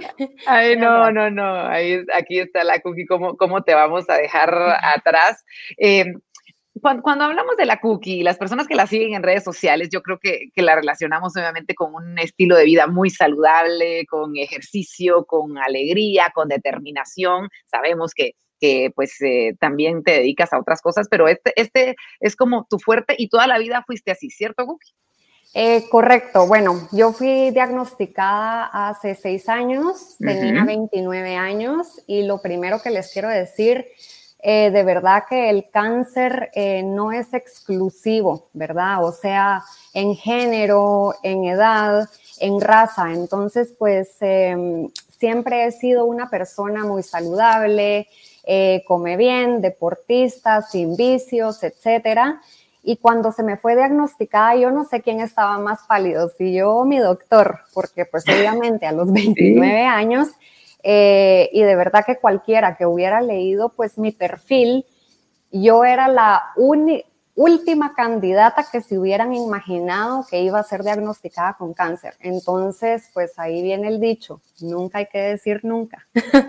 [0.49, 4.53] Ay, no, no, no, ahí, aquí está la cookie, ¿cómo, cómo te vamos a dejar
[4.83, 5.45] atrás?
[5.79, 6.14] Eh,
[6.83, 10.18] cuando, hablamos de la cookie, las personas que la siguen en redes sociales, yo creo
[10.18, 16.33] que, la relacionamos obviamente con un estilo de vida muy saludable, con ejercicio, con alegría,
[16.35, 17.49] con determinación.
[17.71, 18.35] Sabemos que,
[18.95, 23.14] pues eh, también te dedicas a otras cosas, pero este, este es como tu fuerte
[23.16, 24.92] y toda la vida fuiste así, ¿cierto, Cookie?
[25.55, 26.47] Eh, correcto.
[26.47, 33.12] Bueno, yo fui diagnosticada hace seis años, tenía 29 años y lo primero que les
[33.12, 33.87] quiero decir
[34.44, 39.05] eh, de verdad que el cáncer eh, no es exclusivo, ¿verdad?
[39.05, 39.62] O sea,
[39.94, 42.09] en género, en edad,
[42.40, 43.12] en raza.
[43.12, 48.09] Entonces, pues em, siempre he sido una persona muy saludable,
[48.44, 52.40] eh, come bien, deportista, sin vicios, etcétera.
[52.83, 56.72] Y cuando se me fue diagnosticada, yo no sé quién estaba más pálido, si yo
[56.78, 60.31] o mi doctor, porque pues obviamente a los 29 años
[60.83, 64.85] eh, y de verdad que cualquiera que hubiera leído pues mi perfil,
[65.51, 71.55] yo era la única última candidata que se hubieran imaginado que iba a ser diagnosticada
[71.55, 72.14] con cáncer.
[72.21, 76.07] Entonces, pues ahí viene el dicho, nunca hay que decir nunca.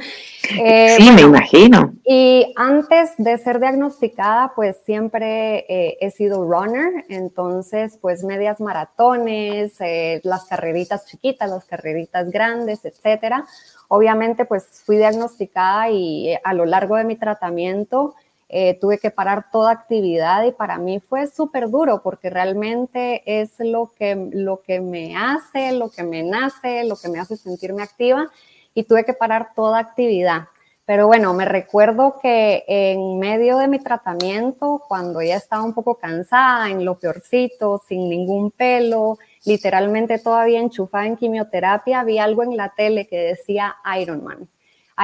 [0.59, 1.93] Eh, sí, me imagino.
[2.03, 9.73] Y antes de ser diagnosticada, pues siempre eh, he sido runner, entonces pues medias maratones,
[9.79, 13.45] eh, las carreritas chiquitas, las carreritas grandes, etcétera.
[13.87, 18.13] Obviamente, pues fui diagnosticada y a lo largo de mi tratamiento,
[18.55, 23.49] eh, tuve que parar toda actividad y para mí fue súper duro porque realmente es
[23.57, 27.81] lo que, lo que me hace, lo que me nace, lo que me hace sentirme
[27.81, 28.29] activa
[28.75, 30.43] y tuve que parar toda actividad.
[30.85, 35.95] Pero bueno, me recuerdo que en medio de mi tratamiento, cuando ya estaba un poco
[35.95, 42.55] cansada, en lo peorcito, sin ningún pelo, literalmente todavía enchufada en quimioterapia, vi algo en
[42.55, 44.47] la tele que decía Ironman.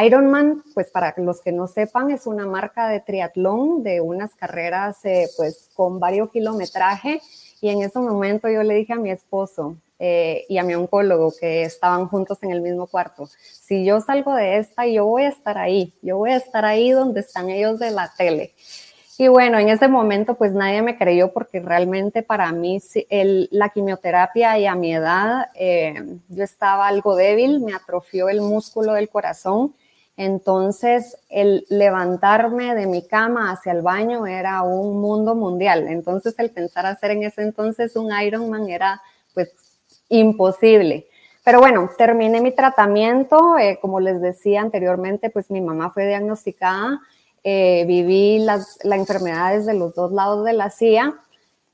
[0.04, 5.04] Ironman, pues para los que no sepan, es una marca de triatlón de unas carreras
[5.04, 7.22] eh, pues con varios kilometraje
[7.62, 11.34] y en ese momento yo le dije a mi esposo eh, y a mi oncólogo
[11.38, 15.30] que estaban juntos en el mismo cuarto, si yo salgo de esta, yo voy a
[15.30, 18.54] estar ahí, yo voy a estar ahí donde están ellos de la tele.
[19.18, 22.82] Y bueno, en ese momento pues nadie me creyó porque realmente para mí
[23.52, 28.94] la quimioterapia y a mi edad eh, yo estaba algo débil, me atrofió el músculo
[28.94, 29.76] del corazón.
[30.20, 35.88] Entonces el levantarme de mi cama hacia el baño era un mundo mundial.
[35.88, 39.02] Entonces el pensar hacer en ese entonces un Ironman era
[39.34, 39.50] pues
[40.10, 41.08] imposible.
[41.46, 43.58] Pero bueno, terminé mi tratamiento.
[43.58, 47.00] Eh, como les decía anteriormente, pues mi mamá fue diagnosticada
[47.46, 51.14] eh, viví las, la enfermedad desde los dos lados de la silla,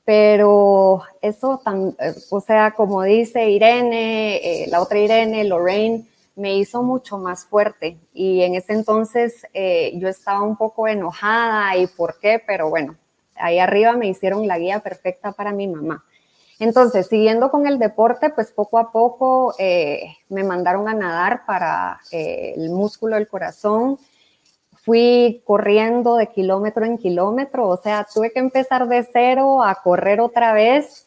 [0.04, 1.60] pero eso,
[1.98, 7.98] eh, o sea, como dice Irene, la otra Irene, Lorraine, me hizo mucho más fuerte
[8.14, 9.46] y en ese entonces
[9.94, 12.96] yo estaba un poco enojada y por qué, pero bueno,
[13.36, 16.04] ahí arriba me hicieron la guía perfecta para mi mamá.
[16.58, 19.54] Entonces, siguiendo con el deporte, pues poco a poco
[20.28, 23.98] me mandaron a nadar para el músculo del corazón,
[24.84, 30.20] fui corriendo de kilómetro en kilómetro, o sea, tuve que empezar de cero a correr
[30.20, 31.05] otra vez.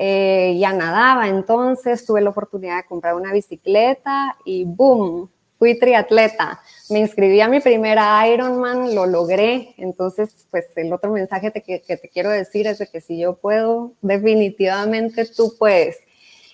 [0.00, 5.28] Eh, ya nadaba, entonces tuve la oportunidad de comprar una bicicleta y ¡boom!
[5.58, 6.60] Fui triatleta.
[6.88, 9.74] Me inscribí a mi primera Ironman, lo logré.
[9.76, 13.34] Entonces, pues el otro mensaje que, que te quiero decir es de que si yo
[13.34, 15.98] puedo, definitivamente tú puedes.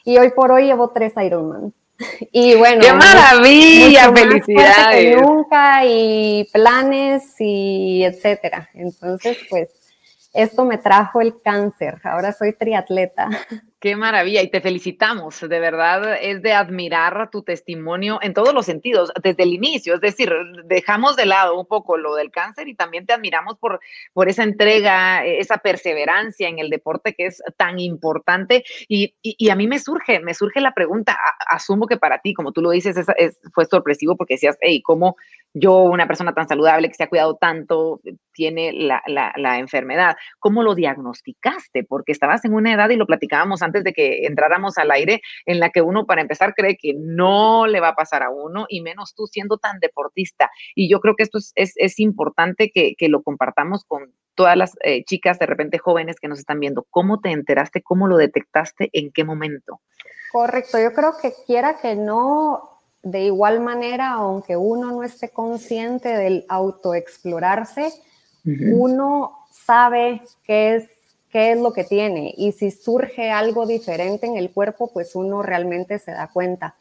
[0.05, 1.75] Y hoy por hoy llevo tres Ironman.
[2.33, 5.21] Y bueno, qué maravilla, felicidades.
[5.21, 8.69] nunca y planes y etcétera.
[8.75, 9.69] Entonces, pues
[10.35, 12.01] esto me trajo el cáncer.
[12.05, 13.31] Ahora soy triatleta.
[13.85, 18.65] Qué maravilla y te felicitamos, de verdad es de admirar tu testimonio en todos los
[18.65, 20.33] sentidos, desde el inicio, es decir,
[20.65, 23.81] dejamos de lado un poco lo del cáncer y también te admiramos por,
[24.15, 29.55] por esa entrega, esa perseverancia en el deporte que es tan importante y, y, a
[29.55, 32.97] mí me surge, me surge la pregunta, asumo que para ti, como tú lo dices,
[33.19, 35.17] es, fue sorpresivo porque decías, hey, ¿cómo
[35.53, 38.01] yo, una persona tan saludable que se ha cuidado tanto,
[38.33, 40.17] tiene la, la, la enfermedad?
[40.41, 41.85] ¿Cómo lo diagnosticaste?
[41.85, 45.59] Porque estabas en una edad y lo platicábamos antes de que entráramos al aire, en
[45.59, 48.81] la que uno para empezar cree que no le va a pasar a uno y
[48.81, 50.51] menos tú siendo tan deportista.
[50.75, 55.39] Y yo creo que esto es, importante que, lo compartamos con todas las eh, chicas
[55.39, 56.87] de repente jóvenes que nos están viendo.
[56.91, 57.83] ¿Cómo te enteraste?
[57.83, 58.91] ¿Cómo lo detectaste?
[58.93, 59.81] ¿En qué momento?
[60.33, 66.09] Correcto, yo creo que quiera que no, de igual manera, aunque uno no esté consciente
[66.09, 67.93] del autoexplorarse,
[68.45, 70.91] uno sabe qué es
[71.35, 75.43] qué es lo que tiene y si surge algo diferente en el cuerpo, pues uno
[75.43, 76.77] realmente se da cuenta.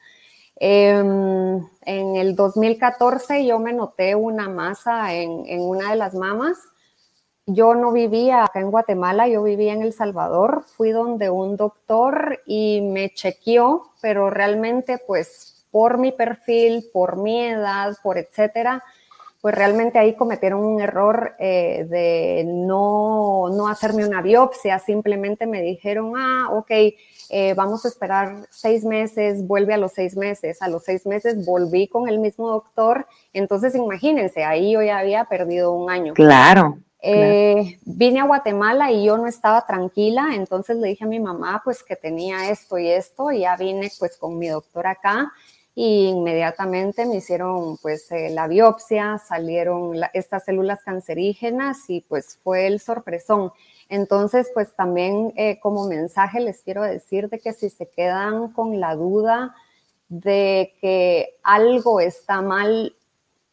[0.58, 6.60] Em, en el 2014 yo me noté una masa en, en, una de las mamas.
[7.47, 10.66] Yo no vivía acá en Guatemala, yo vivía en El Salvador.
[10.78, 17.43] Fui donde un doctor y me chequeó, pero realmente pues por mi perfil, por mi
[17.43, 18.84] edad, por etcétera,
[19.44, 25.62] pues realmente ahí cometieron un error eh, de no, no, hacerme una biopsia, simplemente me
[25.62, 26.72] dijeron, ah, ok,
[27.30, 31.46] eh, vamos a esperar seis meses, vuelve a los seis meses, a los seis meses
[31.46, 36.14] volví con el mismo doctor, entonces imagínense, ahí yo ya había perdido un año.
[36.14, 36.78] Claro.
[37.02, 41.62] Eh, vine a Guatemala y yo no estaba tranquila, entonces le dije a mi mamá
[41.66, 45.34] pues que tenía esto y esto, y ya vine pues con mi doctor acá
[45.76, 52.67] y inmediatamente me hicieron pues eh, la biopsia, salieron estas células cancerígenas y pues fue
[52.67, 53.51] el sorpresón.
[53.89, 58.80] Entonces pues también eh, como mensaje les quiero decir de que si se quedan con
[58.80, 59.55] la duda
[60.09, 62.95] de que algo está mal,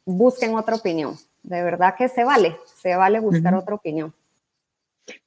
[0.05, 1.17] busquen otra opinión.
[1.43, 4.15] De verdad que se vale, se vale buscar otra opinión.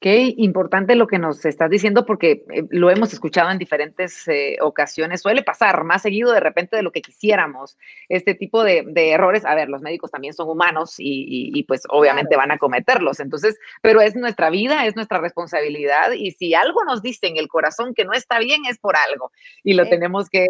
[0.00, 4.56] Qué importante lo que nos estás diciendo porque eh, lo hemos escuchado en diferentes eh,
[4.60, 5.22] ocasiones.
[5.22, 7.76] Suele pasar más seguido de repente de lo que quisiéramos.
[8.08, 12.50] Este tipo de, errores, a ver, los médicos también son humanos y, pues obviamente van
[12.50, 13.20] a cometerlos.
[13.20, 17.48] Entonces, pero es nuestra vida, es nuestra responsabilidad y si algo nos dice en el
[17.48, 19.32] corazón que no está bien es por algo
[19.62, 20.48] y lo tenemos que...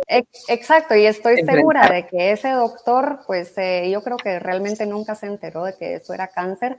[0.48, 5.14] Exacto, y estoy segura de que ese doctor, pues eh, yo creo que realmente nunca
[5.14, 6.76] se enteró de que eso era cáncer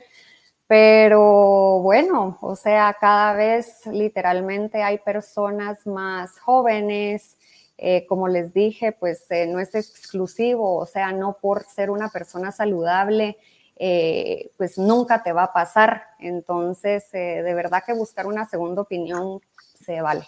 [0.67, 7.37] pero bueno, o sea, cada vez literalmente hay personas más jóvenes,
[7.77, 12.09] eh, como les dije, pues eh, no es exclusivo, o sea, no por ser una
[12.09, 13.37] persona saludable,
[13.75, 16.03] eh, pues nunca te va a pasar.
[16.19, 19.41] Entonces, de verdad que buscar una segunda opinión
[19.85, 20.25] se vale.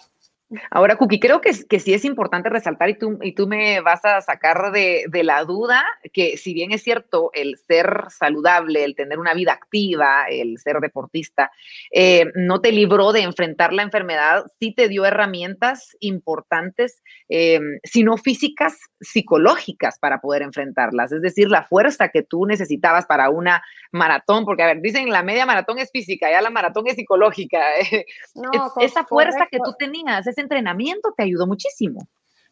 [0.70, 4.02] Ahora, Cookie, creo que, que sí es importante resaltar y tú, y tú me vas
[4.06, 9.18] a sacar de, la duda que si bien es cierto el ser saludable, el tener
[9.18, 11.50] una vida activa, el ser deportista,
[11.90, 18.16] eh, no te libró de enfrentar la enfermedad, sí te dio herramientas importantes, eh, sino
[18.16, 21.12] físicas, psicológicas para poder enfrentarlas.
[21.12, 25.22] Es decir, la fuerza que tú necesitabas para una maratón, porque a ver, dicen la
[25.22, 27.60] media maratón es física, ya la maratón es psicológica.
[28.80, 32.06] Esa fuerza que tú tenías, entrenamiento te ayudó muchísimo.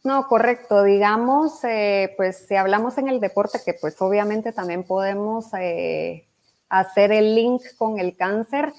[0.05, 0.84] No, correcto.
[0.84, 6.26] Digamos, eh, pues si hablamos en el deporte, que pues obviamente también podemos eh,
[6.68, 8.72] hacer el link con el cáncer,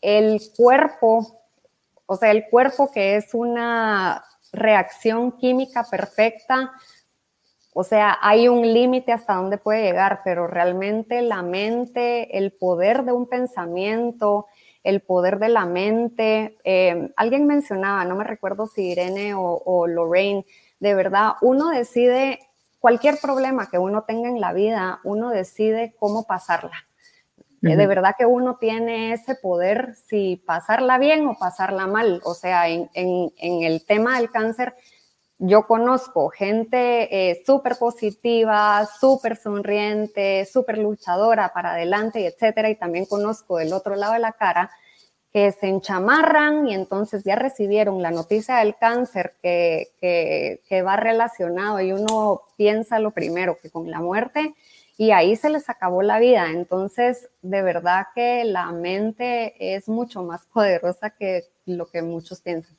[0.00, 1.38] el cuerpo,
[2.06, 6.72] o sea, el cuerpo que es una reacción química perfecta,
[7.74, 13.04] o sea, hay un límite hasta dónde puede llegar, pero realmente la mente, el poder
[13.04, 14.46] de un pensamiento,
[14.84, 16.56] el poder de la mente.
[16.64, 20.44] Eh, alguien mencionaba, no me recuerdo si Irene o, Lorraine,
[20.80, 22.40] de verdad, uno decide
[22.80, 26.84] cualquier problema que uno tenga en la vida, uno decide cómo pasarla.
[27.62, 32.20] Eh, de verdad que uno tiene ese poder si pasarla bien o pasarla mal.
[32.24, 32.90] O sea, en,
[33.36, 34.74] el tema del cáncer,
[35.44, 43.06] yo conozco gente eh, súper positiva, súper sonriente, súper luchadora para adelante, etcétera, y también
[43.06, 44.70] conozco del otro lado de la cara
[45.32, 51.80] que se enchamarran y entonces ya recibieron la noticia del cáncer que, que, va relacionado
[51.80, 54.54] y uno piensa lo primero que con la muerte
[54.96, 56.50] y ahí se les acabó la vida.
[56.50, 62.76] Entonces, de verdad que la mente es mucho más poderosa que lo que muchos piensan.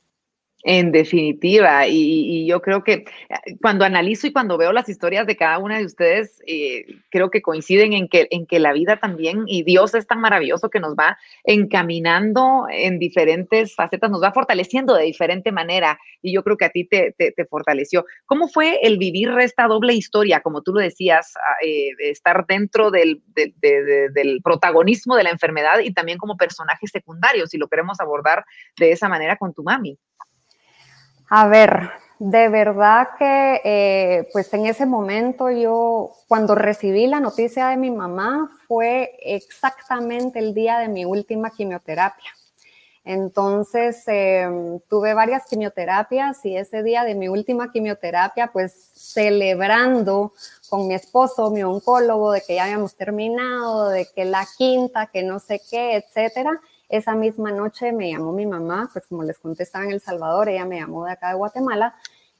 [0.66, 3.04] En definitiva, y, yo creo que eh,
[3.60, 7.42] cuando analizo y cuando veo las historias de cada una de ustedes, eh, creo que
[7.42, 10.94] coinciden en que, en que la vida también y Dios es tan maravilloso que nos
[10.94, 16.64] va encaminando en diferentes facetas, nos va fortaleciendo de diferente manera y yo creo que
[16.64, 17.14] a ti te,
[17.50, 18.06] fortaleció.
[18.24, 23.22] ¿Cómo fue el vivir esta doble historia, como tú lo decías, eh, estar dentro del,
[23.34, 28.46] del protagonismo de la enfermedad y también como personaje secundario, si lo queremos abordar
[28.78, 29.98] de esa manera con tu mami?
[31.28, 37.68] A ver, de verdad que eh, pues en ese momento yo, cuando recibí la noticia
[37.68, 42.30] de mi mamá, fue exactamente el día de mi última quimioterapia.
[43.04, 50.32] Entonces em, tuve varias quimioterapias y ese día de mi última quimioterapia, pues celebrando
[50.70, 55.22] con mi esposo, mi oncólogo, de que ya habíamos terminado, de que la quinta, que
[55.22, 59.62] no sé qué, etcétera esa misma noche me llamó mi mamá, pues como les conté,
[59.62, 61.94] estaba en El Salvador, ella me llamó de acá de Guatemala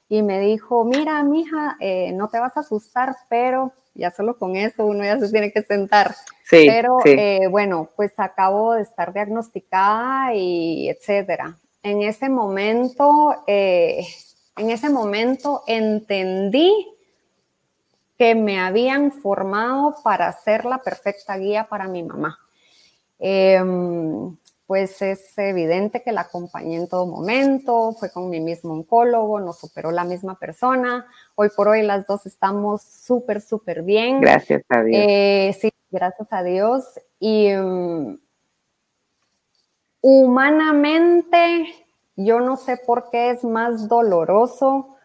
[0.07, 4.55] y me dijo, mira, mija, eh, no te vas a asustar, pero ya solo con
[4.55, 6.13] eso uno ya se tiene que sentar.
[6.43, 11.57] Sí, pero eh, bueno, pues acabo de estar diagnosticada y etcétera.
[11.81, 14.05] En ese momento, eh,
[14.57, 16.71] en ese momento entendí
[18.17, 22.37] que me habían formado para ser la perfecta guía para mi mamá.
[23.19, 24.35] Em,
[24.67, 29.63] pues es evidente que la acompañé en todo momento, fue con mi mismo oncólogo, nos
[29.63, 31.05] operó la misma persona.
[31.35, 34.21] Hoy por hoy las dos estamos súper, súper bien.
[34.21, 35.03] Gracias a Dios.
[35.07, 36.83] Eh, sí, gracias a Dios.
[37.19, 38.17] Y um,
[40.01, 41.67] humanamente,
[42.15, 44.95] yo no sé por qué es más doloroso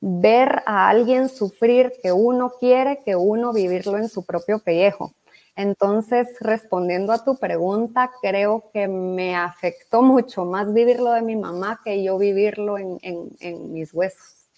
[0.00, 5.12] ver a alguien sufrir que uno quiere que uno vivirlo en su propio pellejo.
[5.58, 11.80] Entonces, respondiendo a tu pregunta, creo que me afectó mucho más vivirlo de mi mamá
[11.84, 14.48] que yo vivirlo en, mis huesos.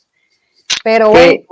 [0.84, 1.46] Pero bueno,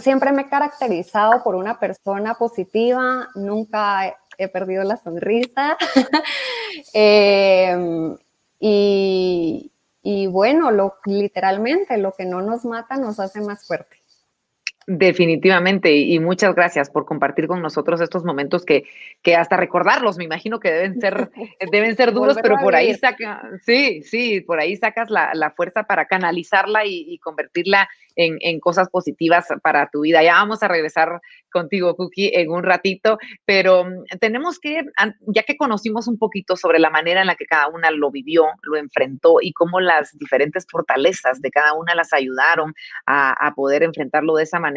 [0.00, 5.76] siempre, me he caracterizado por una persona positiva, nunca he, perdido la sonrisa.
[6.94, 8.16] Em,
[8.58, 9.70] y,
[10.02, 14.03] y, bueno, lo, literalmente lo que no nos mata nos hace más fuerte.
[14.86, 18.84] Definitivamente, y muchas gracias por compartir con nosotros estos momentos que,
[19.22, 21.30] que hasta recordarlos, me imagino que deben ser,
[21.72, 26.06] deben ser duros, pero por ahí saca, sí, sí, por ahí sacas la, fuerza para
[26.06, 30.22] canalizarla y, y convertirla en, cosas positivas para tu vida.
[30.22, 31.20] Ya vamos a regresar
[31.50, 34.82] contigo, Cookie, en un ratito, pero mm, tenemos que,
[35.28, 38.46] ya que conocimos un poquito sobre la manera en la que cada una lo vivió,
[38.62, 42.74] lo enfrentó y cómo las diferentes fortalezas de cada una las ayudaron
[43.06, 44.73] a, poder enfrentarlo de esa manera,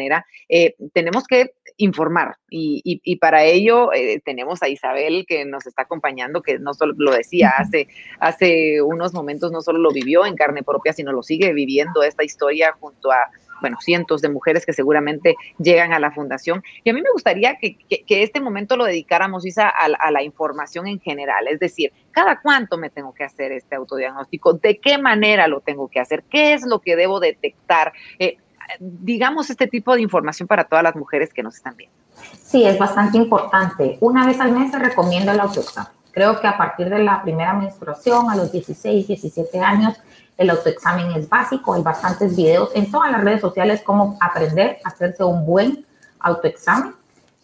[0.48, 6.42] eh, tenemos que informar y, para ello eh, tenemos a Isabel que nos está acompañando,
[6.42, 7.88] que no solo lo decía hace,
[8.20, 12.24] hace unos momentos, no solo lo vivió en carne propia, sino lo sigue viviendo esta
[12.24, 13.30] historia junto a
[13.60, 16.62] bueno, cientos de mujeres que seguramente llegan a la fundación.
[16.84, 17.76] Y a mí me gustaría que,
[18.08, 22.90] este momento lo dedicáramos, Isa, a, la información en general, es decir, ¿cada cuánto me
[22.90, 24.54] tengo que hacer este autodiagnóstico?
[24.54, 26.24] ¿De qué manera lo tengo que hacer?
[26.30, 27.92] ¿Qué es lo que debo detectar?
[28.18, 28.38] Eh,
[28.78, 31.96] digamos este tipo de información para todas las mujeres que nos están viendo.
[32.42, 33.98] Sí, es bastante importante.
[34.00, 35.92] Una vez al mes se recomienda el autoexamen.
[36.12, 39.94] Creo que a partir de la primera menstruación, a los 16, 17 años,
[40.36, 44.88] el autoexamen es básico, hay bastantes videos en todas las redes sociales cómo aprender a
[44.88, 45.86] hacerse un buen
[46.20, 46.94] autoexamen.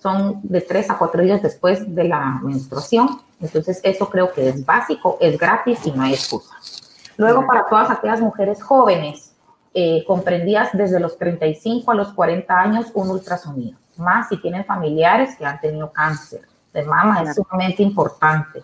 [0.01, 3.21] Son de tres a cuatro días después de la menstruación.
[3.41, 6.55] Entonces, eso creo que es básico, es gratis y no hay excusa.
[7.17, 9.34] Luego, para todas aquellas mujeres jóvenes,
[9.77, 13.77] eh, comprendidas desde los 35 a los 40 años, un ultrasonido.
[13.97, 18.63] Más si tienen familiares que han tenido cáncer de mama, es sumamente importante.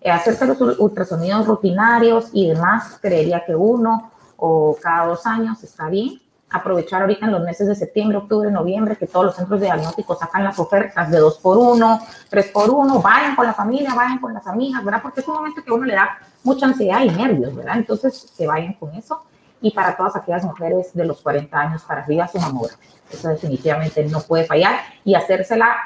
[0.00, 5.88] Eh, hacerse los ultrasonidos rutinarios y demás, creería que uno o cada dos años está
[5.88, 6.20] bien.
[6.48, 10.16] Aprovechar ahorita en los meses de septiembre, octubre, noviembre, que todos los centros de diagnóstico
[10.16, 14.18] sacan las ofertas de dos por uno, tres por uno, vayan con la familia, vayan
[14.18, 15.00] con las amigas, ¿verdad?
[15.00, 17.76] Porque es un momento que a uno le da mucha ansiedad y nervios, ¿verdad?
[17.76, 19.22] Entonces, que vayan con eso.
[19.62, 22.88] Y para todas aquellas mujeres de los 40 años para arriba, su mamografía.
[23.10, 24.80] Eso definitivamente no puede fallar.
[25.04, 25.76] Y hacérsela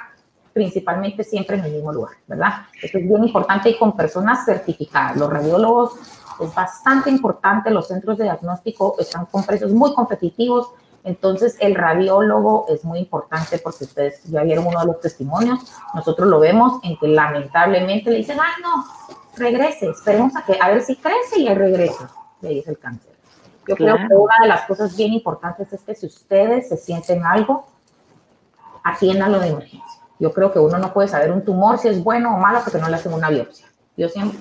[0.54, 2.66] principalmente siempre en el mismo lugar, ¿verdad?
[2.80, 5.16] Esto es bien importante y con personas certificadas.
[5.16, 5.94] Los radiólogos
[6.40, 10.70] es bastante importante, los centros de diagnóstico están con precios muy competitivos,
[11.02, 15.60] entonces el radiólogo es muy importante porque ustedes ya vieron uno de los testimonios,
[15.92, 18.84] nosotros lo vemos en que lamentablemente le dicen, ay no,
[19.36, 22.04] regrese, esperemos a que a ver si crece y ahí regrese,
[22.40, 23.13] le dice el cáncer.
[23.66, 27.24] Yo creo que una de las cosas bien importantes es que si ustedes se sienten
[27.24, 27.66] algo,
[28.82, 30.02] atiéndanlo de emergencia.
[30.18, 32.78] Yo creo que uno no puede saber un tumor si es bueno o malo porque
[32.78, 33.66] no le hacen una biopsia.
[33.96, 34.40] Yo siempre,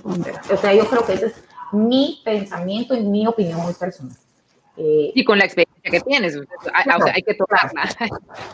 [0.51, 4.15] o sea, yo creo que ese es mi pensamiento y mi opinión muy personal.
[4.75, 6.35] Eh, y con la experiencia que tienes,
[6.73, 7.83] hay, que tocarla.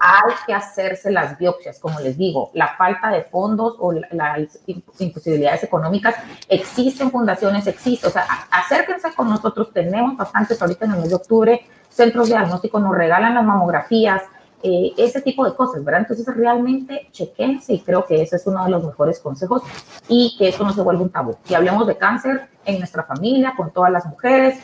[0.02, 4.60] Hay que hacerse las biopsias, como les digo, la falta de fondos o las
[4.98, 6.16] imposibilidades económicas,
[6.50, 11.16] existen fundaciones, existen, o sea, acérquense con nosotros, tenemos bastantes ahorita en el mes de
[11.16, 14.24] octubre, centros de diagnóstico nos regalan las mamografías,
[14.62, 16.02] eh, ese tipo de cosas, ¿verdad?
[16.02, 19.62] Entonces realmente chequense y creo que ese es uno de los mejores consejos
[20.10, 21.38] y que eso no se vuelva un tabú.
[21.48, 24.60] Y hablemos de cáncer en nuestra familia, con todas las mujeres,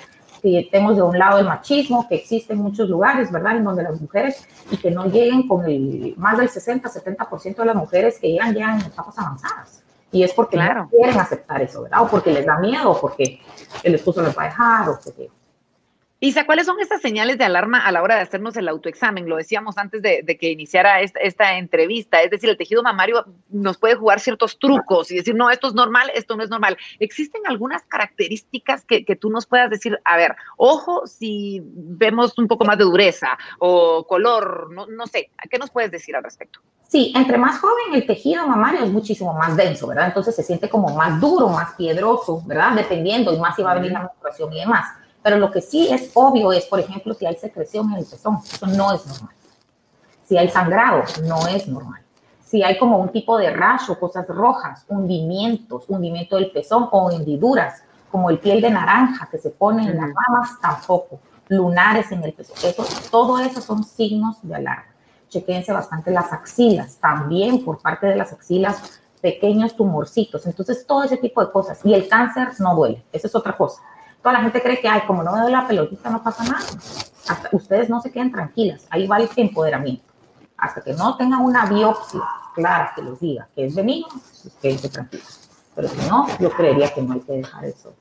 [0.52, 3.58] que tenemos de un lado el machismo que existe en muchos lugares, ¿verdad?
[3.58, 7.66] En donde las mujeres y que no lleguen con el más del 60, 70% de
[7.66, 9.84] las mujeres que llegan, llegan en etapas avanzadas.
[10.12, 12.04] Y es porque no quieren aceptar eso, ¿verdad?
[12.04, 13.42] O porque les da miedo, o porque
[13.82, 15.30] el esposo les va a dejar, o porque
[16.22, 19.28] Isa, ¿cuáles son estas señales de alarma a la hora de hacernos el autoexamen?
[19.28, 23.96] Lo decíamos antes de, que iniciara esta, entrevista, es decir, el tejido mamario nos puede
[23.96, 26.78] jugar ciertos trucos y decir, no, esto es normal, esto no es normal.
[27.00, 32.64] ¿Existen algunas características que, tú nos puedas decir, a ver, ojo si vemos un poco
[32.64, 36.62] más de dureza o color, no, no sé, ¿qué nos puedes decir al respecto?
[36.88, 40.08] Sí, entre más joven el tejido mamario es muchísimo más denso, ¿verdad?
[40.08, 42.74] Entonces se siente como más duro, más piedroso, ¿verdad?
[42.74, 44.86] Dependiendo y más si va a venir la menstruación y demás.
[45.26, 48.38] Pero lo que sí es obvio es, por ejemplo, si hay secreción en el pezón,
[48.46, 49.34] eso no es normal.
[50.24, 52.00] Si hay sangrado, no es normal.
[52.44, 57.82] Si hay como un tipo de rayo, cosas rojas, hundimientos, hundimiento del pezón o hendiduras,
[58.12, 61.18] como el piel de naranja que se pone en las mamas, tampoco.
[61.48, 62.58] Lunares en el pezón.
[62.64, 64.94] Eso, todo eso son signos de alarma.
[65.28, 70.46] Chequense bastante las axilas, también por parte de las axilas, pequeños tumorcitos.
[70.46, 71.80] Entonces, todo ese tipo de cosas.
[71.84, 73.82] Y el cáncer no duele, esa es otra cosa
[74.26, 76.66] toda la gente cree que, ay, como no me doy la pelotita, no pasa nada.
[77.52, 80.04] Ustedes no se queden tranquilas, ahí va el empoderamiento.
[80.58, 82.22] Hasta que no tengan una biopsia
[82.56, 85.48] clara que les diga que es benigno, pues quédense tranquilos.
[85.76, 87.94] Pero si no, yo creería que no hay que dejar eso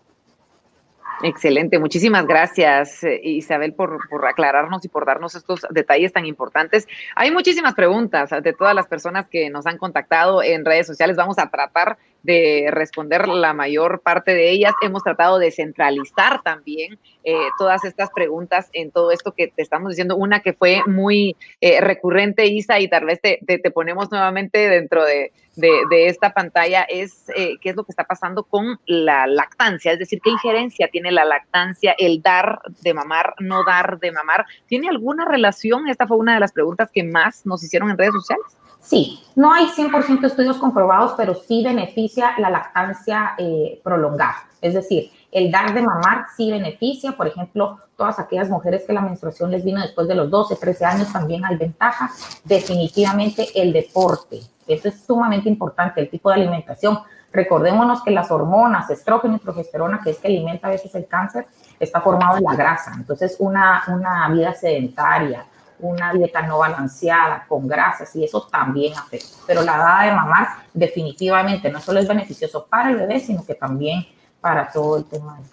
[1.22, 6.88] Excelente, muchísimas gracias eh, Isabel por, aclararnos y por darnos estos detalles tan importantes.
[7.14, 11.16] Hay muchísimas preguntas de todas las personas que nos han contactado en redes sociales.
[11.16, 14.72] Vamos a tratar de responder la mayor parte de ellas.
[14.82, 19.90] Hemos tratado de centralizar también eh, todas estas preguntas en todo esto que te estamos
[19.90, 20.16] diciendo.
[20.16, 25.04] Una que fue muy eh, recurrente, Isa, y tal vez te, te, ponemos nuevamente dentro
[25.04, 29.92] de, de, esta pantalla, es eh, qué es lo que está pasando con la lactancia,
[29.92, 34.46] es decir, qué injerencia tiene la lactancia, el dar de mamar, no dar de mamar.
[34.66, 35.88] ¿Tiene alguna relación?
[35.88, 38.46] Esta fue una de las preguntas que más nos hicieron en redes sociales.
[38.84, 44.46] Sí, no hay 100% estudios comprobados, pero sí beneficia la lactancia eh, prolongada.
[44.60, 47.12] Es decir, el dar de mamar sí beneficia.
[47.12, 50.84] Por ejemplo, todas aquellas mujeres que la menstruación les vino después de los 12, 13
[50.84, 52.10] años también hay ventaja.
[52.44, 54.40] Definitivamente el deporte.
[54.66, 56.98] Eso es sumamente importante, el tipo de alimentación.
[57.32, 61.46] Recordémonos que las hormonas, estrógeno y progesterona, que es que alimenta a veces el cáncer,
[61.80, 62.92] está formado en la grasa.
[62.94, 65.46] Entonces, una, una vida sedentaria,
[65.88, 69.36] una dieta no balanceada, con grasas, y eso también afecta.
[69.46, 73.54] Pero la dada de mamar definitivamente no solo es beneficioso para el bebé, sino que
[73.54, 74.06] también
[74.40, 75.48] para todo el tema del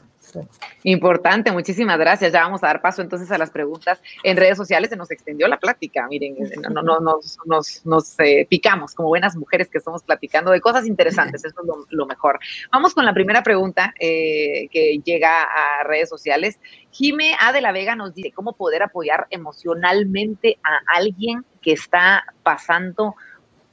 [0.83, 2.33] Importante, muchísimas gracias.
[2.33, 4.89] Ya vamos a dar paso entonces a las preguntas en redes sociales.
[4.89, 6.35] Se nos extendió la plática, miren,
[6.71, 10.85] no, no, nos, nos, nos eh, picamos como buenas mujeres que estamos platicando de cosas
[10.87, 12.39] interesantes, eso es lo, mejor.
[12.71, 16.59] Vamos con la primera pregunta eh, que llega a redes sociales.
[16.91, 17.53] Jime A.
[17.53, 23.15] de la Vega nos dice, ¿cómo poder apoyar emocionalmente a alguien que está pasando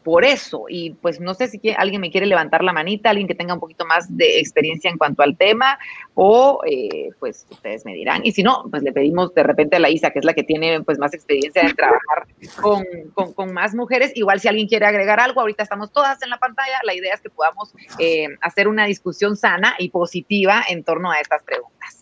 [0.09, 0.65] por eso.
[0.71, 3.61] Y pues no sé si alguien me quiere levantar la manita, alguien que tenga un
[3.61, 5.79] poquito más de experiencia en cuanto al tema,
[6.15, 8.23] o eh, pues ustedes me dirán.
[8.25, 10.45] Y si no, pues le pedimos de repente a la Isa, que es la que
[10.45, 12.27] tiene pues más experiencia en trabajar
[12.59, 14.13] con, con, más mujeres.
[14.15, 16.79] Igual si alguien quiere agregar algo, ahorita estamos todas en la pantalla.
[16.85, 21.19] La idea es que podamos eh, hacer una discusión sana y positiva en torno a
[21.21, 21.98] estas preguntas.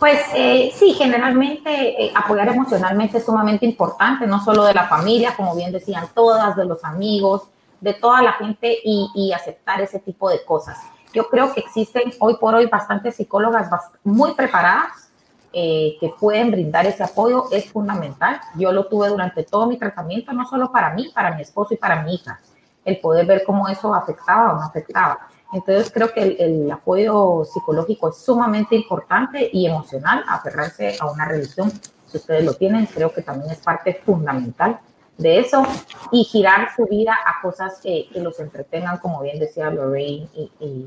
[0.00, 5.34] Pues eh, sí, generalmente eh, apoyar emocionalmente es sumamente importante, no solo de la familia,
[5.36, 7.42] como bien decían todas, de los amigos,
[7.80, 10.78] de toda la gente y, aceptar ese tipo de cosas.
[11.12, 13.68] Yo creo que existen hoy por hoy bastantes psicólogas
[14.02, 15.10] muy preparadas
[15.52, 18.40] eh, que pueden brindar ese apoyo, es fundamental.
[18.54, 21.76] Yo lo tuve durante todo mi tratamiento, no solo para mí, para mi esposo y
[21.76, 22.40] para mi hija,
[22.84, 25.29] el poder ver cómo eso afectaba o no afectaba.
[25.52, 31.72] Entonces creo que el, apoyo psicológico es sumamente importante y emocional, aferrarse a una religión,
[32.06, 34.80] si ustedes lo tienen, creo que también es parte fundamental
[35.16, 35.62] de eso
[36.10, 40.86] y girar su vida a cosas que, los entretengan, como bien decía Lorraine y,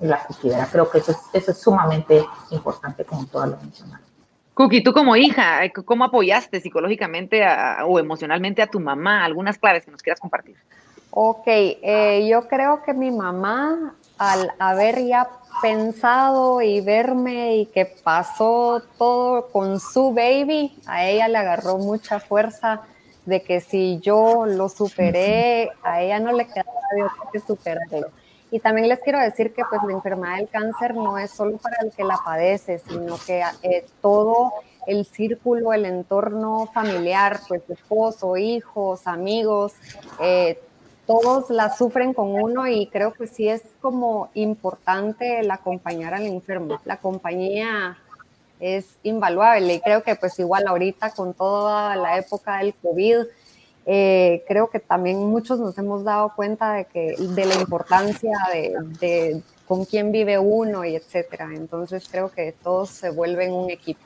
[0.00, 0.68] la cuquidera.
[0.70, 4.06] Creo que eso es, eso es sumamente importante, como todas lo mencionaron.
[4.54, 7.44] Cookie, tú como hija, ¿cómo apoyaste psicológicamente
[7.86, 9.24] o emocionalmente a tu mamá?
[9.24, 10.56] Algunas claves que nos quieras compartir.
[11.10, 15.28] Ok, eh, yo creo que mi mamá al haber ya
[15.62, 22.20] pensado y verme y que pasó todo con su baby, a ella le agarró mucha
[22.20, 22.82] fuerza
[23.24, 28.08] de que si yo lo superé, a ella no le quedaba de que superarlo.
[28.50, 31.76] Y también les quiero decir que pues la enfermedad del cáncer no es solo para
[31.82, 34.52] el que la padece, sino que eh, todo
[34.86, 39.74] el círculo, el entorno familiar, pues esposo, hijos, amigos,
[40.18, 40.58] eh,
[41.08, 46.26] todos la sufren con uno y creo que sí es como importante el acompañar al
[46.26, 46.82] enfermo.
[46.84, 47.96] La compañía
[48.60, 53.24] es invaluable y creo que pues igual ahorita con toda la época del COVID,
[53.86, 58.74] eh, creo que también muchos nos hemos dado cuenta de, que, de la importancia de,
[59.00, 61.48] de con quién vive uno y etcétera.
[61.54, 64.02] Entonces creo que todos se vuelven un equipo.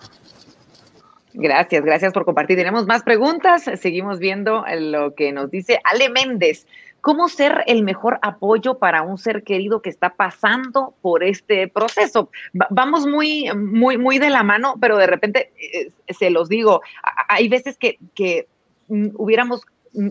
[1.34, 2.56] Gracias, gracias por compartir.
[2.56, 3.64] Tenemos más preguntas.
[3.80, 6.66] Seguimos viendo lo que nos dice Ale Méndez.
[7.02, 12.30] ¿Cómo ser el mejor apoyo para un ser querido que está pasando por este proceso?
[12.70, 16.80] Vamos muy, muy, muy de la mano, pero de repente, eh, se los digo,
[17.28, 18.46] hay veces que, que
[18.86, 19.62] mm, hubiéramos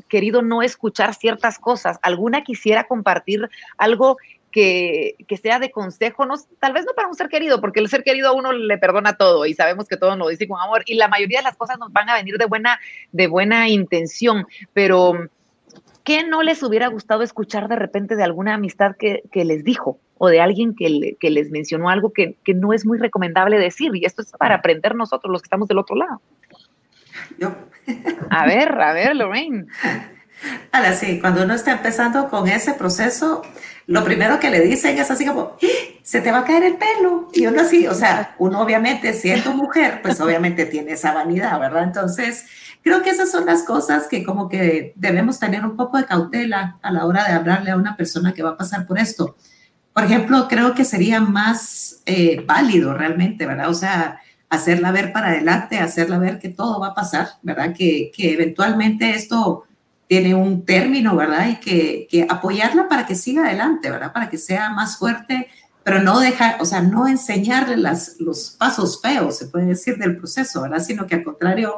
[0.10, 1.98] querido no escuchar ciertas cosas.
[2.02, 4.18] ¿Alguna quisiera compartir algo
[4.52, 8.04] que, sea de consejo, no, tal vez no para un ser querido, porque el ser
[8.04, 10.84] querido a uno le perdona todo y sabemos que todo nos lo dice con amor
[10.86, 12.80] y la mayoría de las cosas nos van a venir de buena,
[13.12, 15.30] de buena intención, pero
[16.04, 20.28] ¿qué no les hubiera gustado escuchar de repente de alguna amistad que, les dijo o
[20.28, 23.91] de alguien que, que les mencionó algo que, que, no es muy recomendable decir?
[23.95, 26.22] Y esto es para aprender nosotros los que estamos del otro lado.
[27.38, 27.54] Yo.
[28.30, 29.66] A ver, a ver, Lorraine.
[30.72, 33.43] Ahora sí, cuando uno está empezando con ese proceso,
[33.88, 35.68] lo primero que le dicen es así como, ¡Ah!
[36.02, 37.30] se te va a caer el pelo.
[37.34, 41.84] Y uno así, o sea, uno obviamente siendo mujer, pues obviamente tiene esa vanidad, ¿verdad?
[41.84, 42.45] Entonces,
[42.84, 46.77] creo que esas son las cosas que como que debemos tener un poco de cautela
[46.82, 49.36] a la hora de hablarle a una persona que va a pasar por esto.
[49.93, 53.69] Por ejemplo, creo que sería más eh, válido realmente, ¿verdad?
[53.69, 57.73] O sea, hacerla ver para adelante, hacerla ver que todo va a pasar, ¿verdad?
[57.73, 59.65] Que, que eventualmente esto
[60.07, 61.47] tiene un término, ¿verdad?
[61.49, 64.11] Y que, que, apoyarla para que siga adelante, ¿verdad?
[64.11, 65.47] Para que sea más fuerte,
[65.84, 70.17] pero no dejar, o sea, no enseñarle las, los pasos feos, se puede decir, del
[70.17, 70.79] proceso, ¿verdad?
[70.79, 71.77] Sino que al contrario,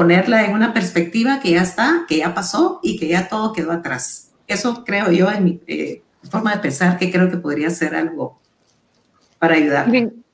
[0.00, 3.70] ponerla en una perspectiva que ya está, que ya pasó y que ya todo quedó
[3.70, 4.32] atrás.
[4.46, 8.40] Eso creo yo en mi eh, forma de pensar que creo que podría ser algo
[9.38, 9.88] para ayudar.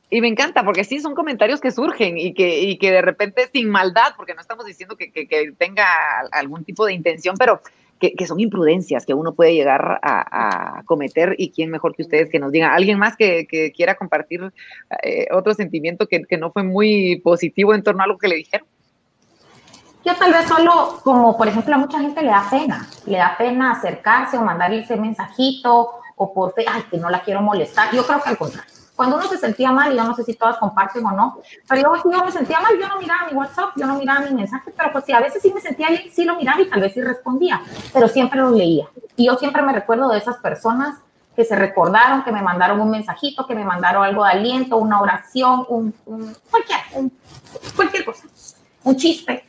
[0.09, 3.51] Y me encanta, porque sí son comentarios que surgen y que, y que de repente
[3.53, 5.85] sin maldad, porque no estamos diciendo que, que, tenga
[6.31, 7.61] algún tipo de intención, pero
[7.99, 12.31] que, que, son imprudencias que uno puede llegar a, cometer y quién mejor que ustedes
[12.31, 12.71] que nos digan.
[12.71, 14.43] ¿Alguien más que, quiera compartir
[15.03, 18.69] eh, otro sentimiento que, no fue muy positivo en torno a algo que le dijeron?
[20.07, 23.37] Yo tal vez solo, como por ejemplo a mucha gente le da pena, le da
[23.37, 27.93] pena acercarse o mandarle ese mensajito o por ay, que no la quiero molestar.
[27.93, 30.35] Yo creo que al contrario cuando uno se sentía mal, y yo no sé si
[30.35, 31.39] todas comparten o no,
[31.69, 34.35] pero yo, yo me sentía mal, yo no miraba mi WhatsApp, yo no miraba mi
[34.35, 36.81] mensaje, pero pues sí, a veces sí me sentía bien, sí lo miraba y tal
[36.81, 37.61] vez sí respondía,
[37.93, 38.89] pero siempre lo leía.
[39.17, 40.99] Y yo siempre me recuerdo de esas personas
[41.35, 44.99] que se recordaron, que me mandaron un mensajito, que me mandaron algo de aliento, una
[44.99, 45.93] oración, un,
[46.51, 46.81] cualquier,
[47.77, 48.27] cualquier cosa
[48.87, 49.45] un chiste.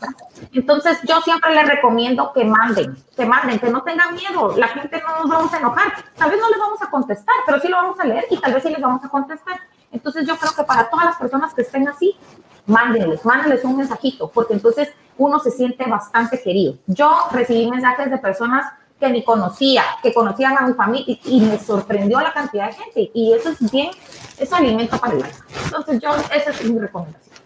[0.51, 4.55] Entonces yo siempre les recomiendo que manden, que manden, que no tengan miedo.
[4.57, 5.93] La gente no nos vamos a enojar.
[6.15, 8.53] Tal vez no les vamos a contestar, pero sí lo vamos a leer y tal
[8.53, 9.59] vez sí les vamos a contestar.
[9.91, 12.17] Entonces yo creo que para todas las personas que estén así,
[12.65, 16.75] mándenles, mándenles un mensajito, porque entonces uno se siente bastante querido.
[16.88, 18.65] Yo recibí mensajes de personas
[18.99, 23.11] que ni conocía, que conocían a mi familia y, me sorprendió la cantidad de gente
[23.13, 23.91] y eso es bien,
[24.39, 25.38] eso alimenta para el alma.
[25.65, 27.36] Entonces yo, esa es mi recomendación.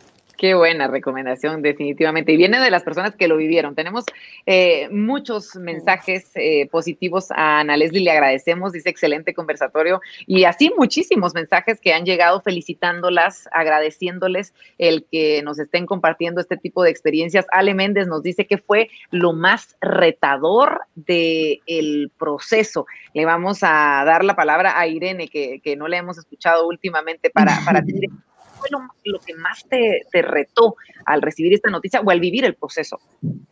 [0.42, 2.32] Qué buena recomendación, definitivamente.
[2.32, 3.76] Y viene de las personas que lo vivieron.
[3.76, 4.06] Tenemos
[4.48, 10.02] eh, muchos mensajes eh, positivos a Ana Leslie, le agradecemos, dice excelente conversatorio.
[10.26, 16.58] Y así muchísimos mensajes que han llegado felicitándolas, agradeciéndoles el que nos estén compartiendo este
[16.58, 17.46] tipo de experiencias.
[17.52, 22.88] Ale Méndez nos dice que fue lo más retador del proceso.
[23.14, 27.60] Le vamos a dar la palabra a Irene, que, no le hemos escuchado últimamente para,
[27.64, 27.84] para
[28.62, 28.70] fue
[29.06, 33.00] lo, que más te, retó al recibir esta noticia o al vivir el proceso?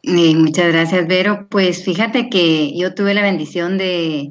[0.03, 1.47] muchas gracias, Vero.
[1.49, 4.29] Pues fíjate que yo tuve la bendición de,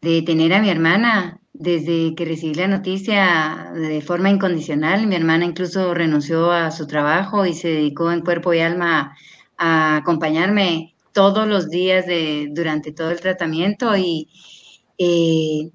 [0.00, 5.06] tener a mi hermana desde que recibí la noticia de forma incondicional.
[5.06, 9.16] Mi hermana incluso renunció a su trabajo y se dedicó en cuerpo y alma
[9.56, 14.28] a acompañarme todos los días de, durante todo el tratamiento y
[14.98, 15.70] eh,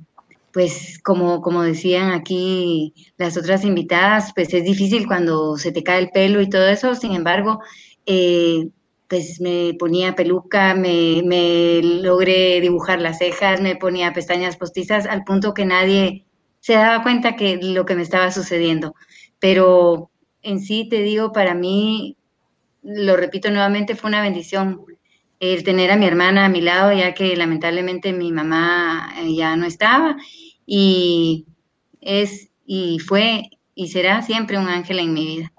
[0.54, 6.00] pues como, como decían aquí las otras invitadas, pues es difícil cuando se te cae
[6.00, 7.60] el pelo y todo eso, sin embargo,
[8.06, 8.70] eh,
[9.10, 15.24] pues me ponía peluca, me, me logré dibujar las cejas, me ponía pestañas postizas al
[15.24, 16.26] punto que nadie
[16.60, 18.96] se daba cuenta que lo que me estaba sucediendo.
[19.40, 20.12] Pero
[20.44, 22.16] en sí te digo, para mí,
[22.84, 24.86] lo repito nuevamente, fue una bendición
[25.40, 29.56] el tener a mi hermana a mi lado, ya que lamentablemente mi mamá eh, ya
[29.56, 30.16] no estaba
[30.66, 31.46] y
[32.02, 35.54] es y fue y será siempre un ángel en mi vida.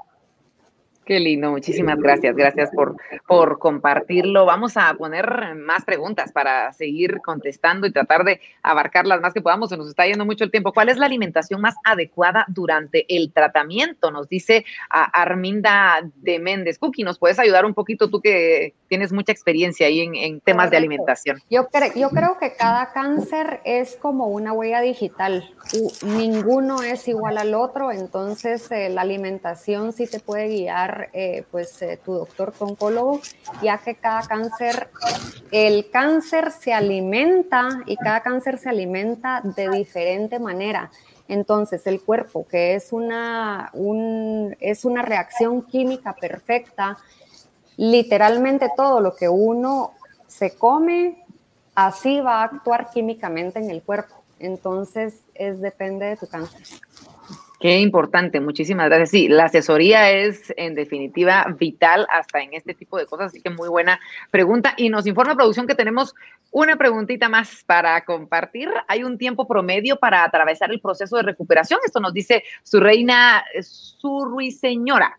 [1.05, 2.97] Qué lindo, muchísimas gracias, gracias por,
[3.27, 4.47] por compartirlo.
[4.47, 9.43] Vamos a poner más preguntas para seguir contestando y tratar de abarcar las más que
[9.43, 9.69] podamos.
[9.69, 10.73] Se nos está yendo mucho el tiempo.
[10.73, 14.11] ¿Cuál es la alimentación más adecuada durante el tratamiento?
[14.11, 16.79] Nos dice Arminda de Méndez.
[16.79, 20.77] Cookie, ¿nos puedes ayudar un poquito tú que tienes mucha experiencia ahí en, temas de
[20.77, 21.43] alimentación?
[21.51, 21.67] Yo,
[21.97, 25.53] yo creo que cada cáncer es como una huella digital.
[26.03, 31.83] ninguno es igual al otro, entonces eh, la alimentación sí te puede guiar eh, pues
[31.83, 33.21] eh, tu doctor oncólogo,
[33.65, 34.91] ya que cada cáncer,
[35.51, 40.89] el cáncer se alimenta y cada cáncer se alimenta de diferente manera.
[41.27, 46.99] Entonces, el cuerpo, que es una, un, es una reacción química perfecta,
[47.77, 49.93] literalmente todo lo que uno
[50.27, 51.25] se come,
[51.75, 54.15] así va a actuar químicamente en el cuerpo.
[54.39, 56.61] Entonces, es depende de tu cáncer.
[57.65, 59.11] Qué importante, muchísimas gracias.
[59.11, 63.49] Sí, la asesoría es en definitiva vital hasta en este tipo de cosas, así que
[63.49, 63.99] muy buena
[64.31, 64.75] pregunta.
[64.77, 66.15] Y nos informa producción que tenemos
[66.51, 68.69] una preguntita más para compartir.
[68.87, 71.81] Hay un tiempo promedio para atravesar el proceso de recuperación.
[71.87, 75.19] Esto nos dice su reina, su ruiseñora.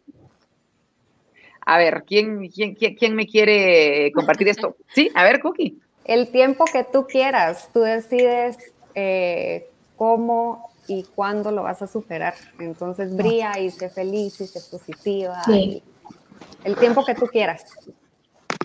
[1.66, 4.76] A ver, ¿quién, quién, quién, me quiere compartir esto?
[4.94, 5.80] Sí, a ver, Cookie.
[6.06, 8.58] El tiempo que tú quieras, tú decides
[8.94, 12.36] eh, cómo y cuándo lo vas a superar.
[12.60, 15.42] Entonces brilla y sé feliz y sé positiva.
[15.48, 17.66] el tiempo que tú quieras.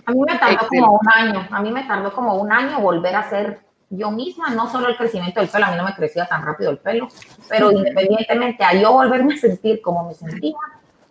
[0.05, 3.15] A mí me tardó como un año, a mí me tardó como un año volver
[3.15, 6.25] a ser yo misma, no solo el crecimiento del pelo, a mí no me crecía
[6.25, 7.09] tan rápido el pelo,
[7.49, 10.55] pero independientemente a yo volverme a sentir como me sentía,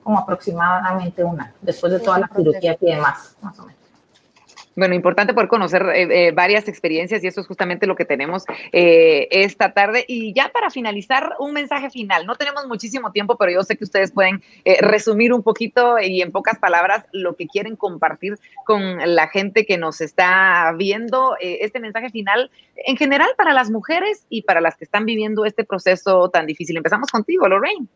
[0.03, 3.81] como aproximadamente un año, después de toda la cirugía y demás, más o menos.
[4.77, 8.45] Bueno, importante poder conocer eh, eh, varias experiencias y eso es justamente lo que tenemos
[8.73, 10.05] eh, esta tarde.
[10.07, 12.25] Y ya para finalizar, un mensaje final.
[12.25, 14.43] No tenemos muchísimo tiempo, pero yo sé que ustedes pueden
[14.81, 19.77] resumir un poquito y en pocas palabras lo que quieren compartir con la gente que
[19.77, 21.37] nos está viendo.
[21.41, 25.65] este mensaje final en general para las mujeres y para las que están viviendo este
[25.65, 26.77] proceso tan difícil.
[26.77, 27.87] Empezamos contigo, Lorraine.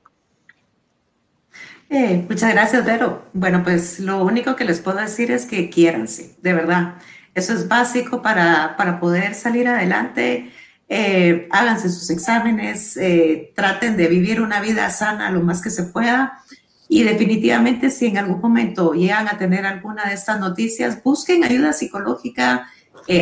[1.91, 3.27] Eh, muchas gracias, Vero.
[3.33, 6.95] Bueno, pues lo único que les puedo decir es que quiéranse, de verdad.
[7.35, 10.51] Eso es básico para, para poder salir adelante.
[10.89, 15.85] Eh, háganse sus exámenes, eh, traten de vivir una vida sana lo más que se
[15.85, 16.41] pueda.
[16.89, 21.73] Y definitivamente, si en algún momento llegan a tener alguna de estas noticias, busquen ayuda
[21.73, 22.69] psicológica,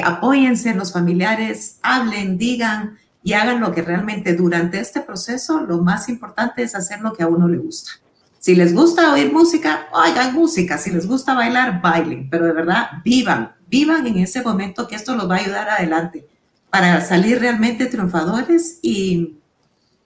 [0.04, 5.78] apóyense en los familiares, hablen, digan y hagan lo que realmente durante este proceso, lo
[5.78, 8.01] más importante es hacer lo que a uno le gusta.
[8.42, 10.76] Si les gusta oír música, oigan música.
[10.76, 12.28] Si les gusta bailar, bailen.
[12.28, 16.26] Pero de verdad, vivan, vivan en ese momento que esto los va a ayudar adelante
[16.68, 19.36] para salir realmente triunfadores y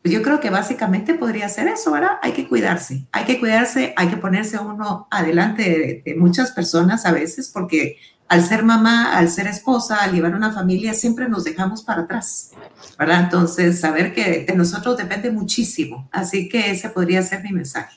[0.03, 2.18] pues yo creo que básicamente podría ser eso, ¿verdad?
[2.22, 7.12] Hay que cuidarse, hay que cuidarse, hay que ponerse uno adelante de, muchas personas a
[7.12, 7.97] veces porque
[8.28, 12.51] al ser mamá, al ser esposa, al llevar una familia, siempre nos dejamos para atrás,
[12.99, 13.22] ¿verdad?
[13.22, 16.07] Entonces, saber que de nosotros depende muchísimo.
[16.12, 17.97] Así que ese podría ser mi mensaje.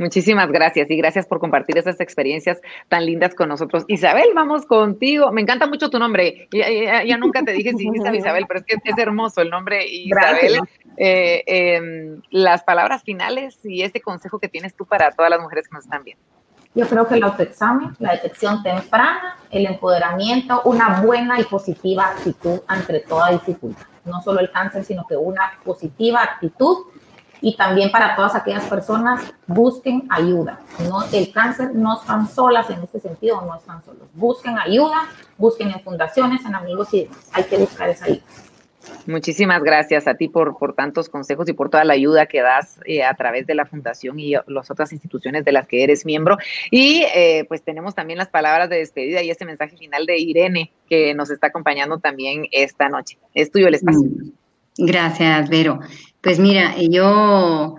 [0.00, 3.84] Muchísimas gracias y gracias por compartir esas experiencias tan lindas con nosotros.
[3.86, 5.30] Isabel, vamos contigo.
[5.30, 6.48] Me encanta mucho tu nombre.
[6.50, 10.60] Ya, nunca te dije si dijiste Isabel, pero es que es hermoso el nombre Isabel.
[10.96, 15.68] Eh, em, las palabras finales y ese consejo que tienes tú para todas las mujeres
[15.68, 16.24] que nos están viendo.
[16.74, 22.60] Yo creo que el autoexamen, la detección temprana, el empoderamiento, una buena y positiva actitud
[22.68, 23.84] ante toda dificultad.
[24.06, 26.86] No solo el cáncer, sino que una positiva actitud
[27.40, 30.60] y también para todas aquellas personas busquen ayuda.
[30.88, 34.08] No, el cáncer no están solas en este sentido, no están solos.
[34.14, 38.22] Busquen ayuda, busquen en fundaciones, en amigos y Hay que buscar esa ayuda.
[39.06, 42.80] Muchísimas gracias a ti por, por tantos consejos y por toda la ayuda que das
[42.86, 46.38] eh, a través de la Fundación y las otras instituciones de las que eres miembro.
[46.70, 50.72] Y eh, pues tenemos también las palabras de despedida y este mensaje final de Irene
[50.88, 53.18] que nos está acompañando también esta noche.
[53.34, 54.02] Es tuyo el espacio.
[54.02, 54.32] Mm.
[54.78, 55.80] Gracias, Vero.
[56.22, 57.76] Pues mira, yo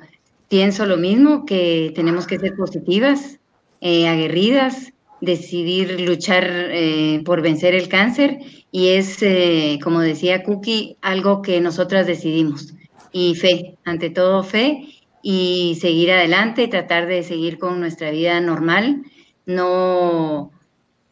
[0.49, 3.39] pienso lo mismo, que tenemos que ser positivas,
[3.81, 8.39] eh, aguerridas, decidir luchar eh, por vencer el cáncer
[8.71, 12.73] y es, eh, como decía Cookie, algo que nosotras decidimos.
[13.11, 14.87] Y fe, ante todo fe
[15.21, 19.03] y seguir adelante, tratar de seguir con nuestra vida normal,
[19.45, 20.51] no,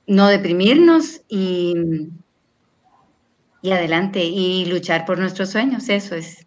[0.08, 1.76] no deprimirnos y,
[3.62, 6.46] y adelante y luchar por nuestros sueños, eso es.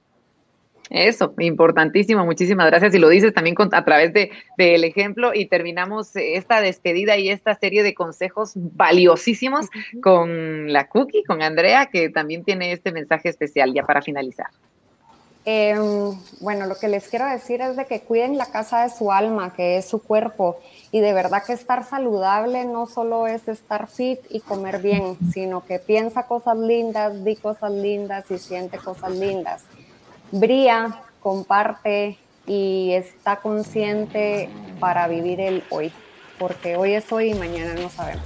[0.93, 2.95] Eso, importantísimo, muchísimas gracias.
[2.95, 7.55] Y lo dices también a través del de, ejemplo y terminamos esta despedida y esta
[7.55, 9.71] serie de consejos valiosísimos
[10.03, 14.49] con la Cookie, con Andrea, que también tiene este mensaje especial ya para finalizar.
[15.47, 15.81] Em,
[16.41, 19.55] bueno, lo que les quiero decir es de que cuiden la casa de su alma,
[19.55, 20.59] que es su cuerpo,
[20.93, 25.65] y de verdad que estar saludable no solo es estar fit y comer bien, sino
[25.65, 29.65] que piensa cosas lindas, di cosas lindas y siente cosas lindas.
[30.33, 34.49] Bría, comparte y está consciente
[34.81, 35.93] para vivir el hoy,
[36.39, 38.25] porque hoy es hoy y mañana no sabemos.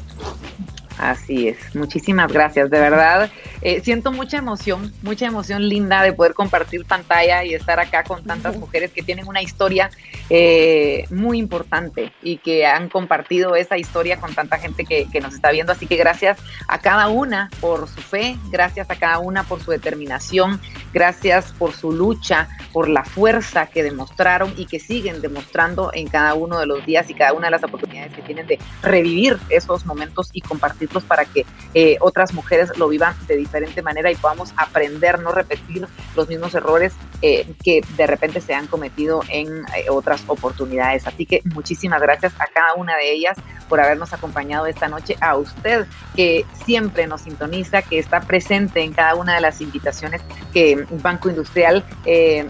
[0.99, 3.29] Así es, muchísimas gracias, de verdad.
[3.67, 8.23] Eh, siento mucha emoción, mucha emoción linda de poder compartir pantalla y estar acá con
[8.23, 9.91] tantas mujeres que tienen una historia
[10.31, 15.35] eh, muy importante y que han compartido esa historia con tanta gente que, que, nos
[15.35, 15.73] está viendo.
[15.73, 16.39] Así que gracias
[16.69, 20.61] a cada una por su fe, gracias a cada una por su determinación,
[20.95, 26.35] gracias por su lucha, por la fuerza que demostraron y que siguen demostrando en cada
[26.35, 29.85] uno de los días y cada una de las oportunidades que tienen de revivir esos
[29.87, 31.45] momentos y compartir para que
[31.75, 36.55] eh, otras mujeres lo vivan de diferente manera y podamos aprender, no repetir los mismos
[36.55, 36.93] errores
[37.23, 41.07] eh, que de repente se han cometido en eh, otras oportunidades.
[41.07, 43.37] Así que muchísimas gracias a cada una de ellas
[43.69, 48.93] por habernos acompañado esta noche, a usted que siempre nos sintoniza, que está presente en
[48.93, 51.85] cada una de las invitaciones que Banco Industrial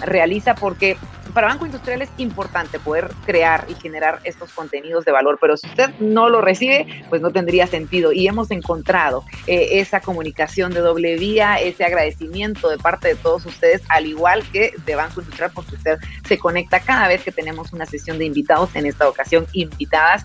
[0.00, 0.96] realiza, porque
[1.36, 5.66] para Banco Industrial es importante poder crear y generar estos contenidos de valor, pero si
[5.66, 8.10] usted no lo recibe, pues no tendría sentido.
[8.10, 13.44] Y hemos encontrado eh, esa comunicación de doble vía, ese agradecimiento de parte de todos
[13.44, 17.70] ustedes, al igual que de Banco Industrial, porque usted se conecta cada vez que tenemos
[17.74, 20.24] una sesión de invitados, en esta ocasión invitadas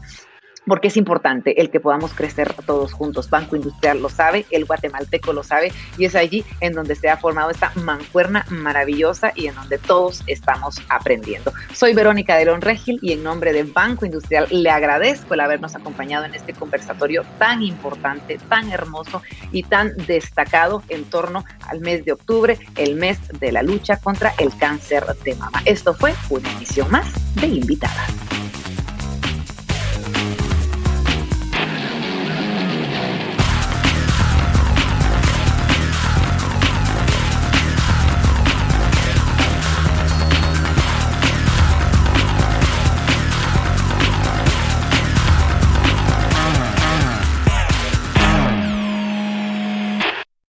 [0.66, 3.30] porque es importante el que podamos crecer todos juntos.
[3.30, 7.18] Banco Industrial lo sabe, el guatemalteco lo sabe y es allí en donde se ha
[7.18, 11.52] formado esta mancuerna maravillosa y en donde todos estamos aprendiendo.
[11.74, 16.26] Soy Verónica Delón Regil y en nombre de Banco Industrial le agradezco el habernos acompañado
[16.26, 22.14] en este conversatorio tan importante, tan hermoso y tan destacado en torno al mes de
[22.14, 25.62] octubre, el mes de la lucha contra el cáncer de mama.
[25.66, 28.51] Esto fue una emisión más de Invitadas.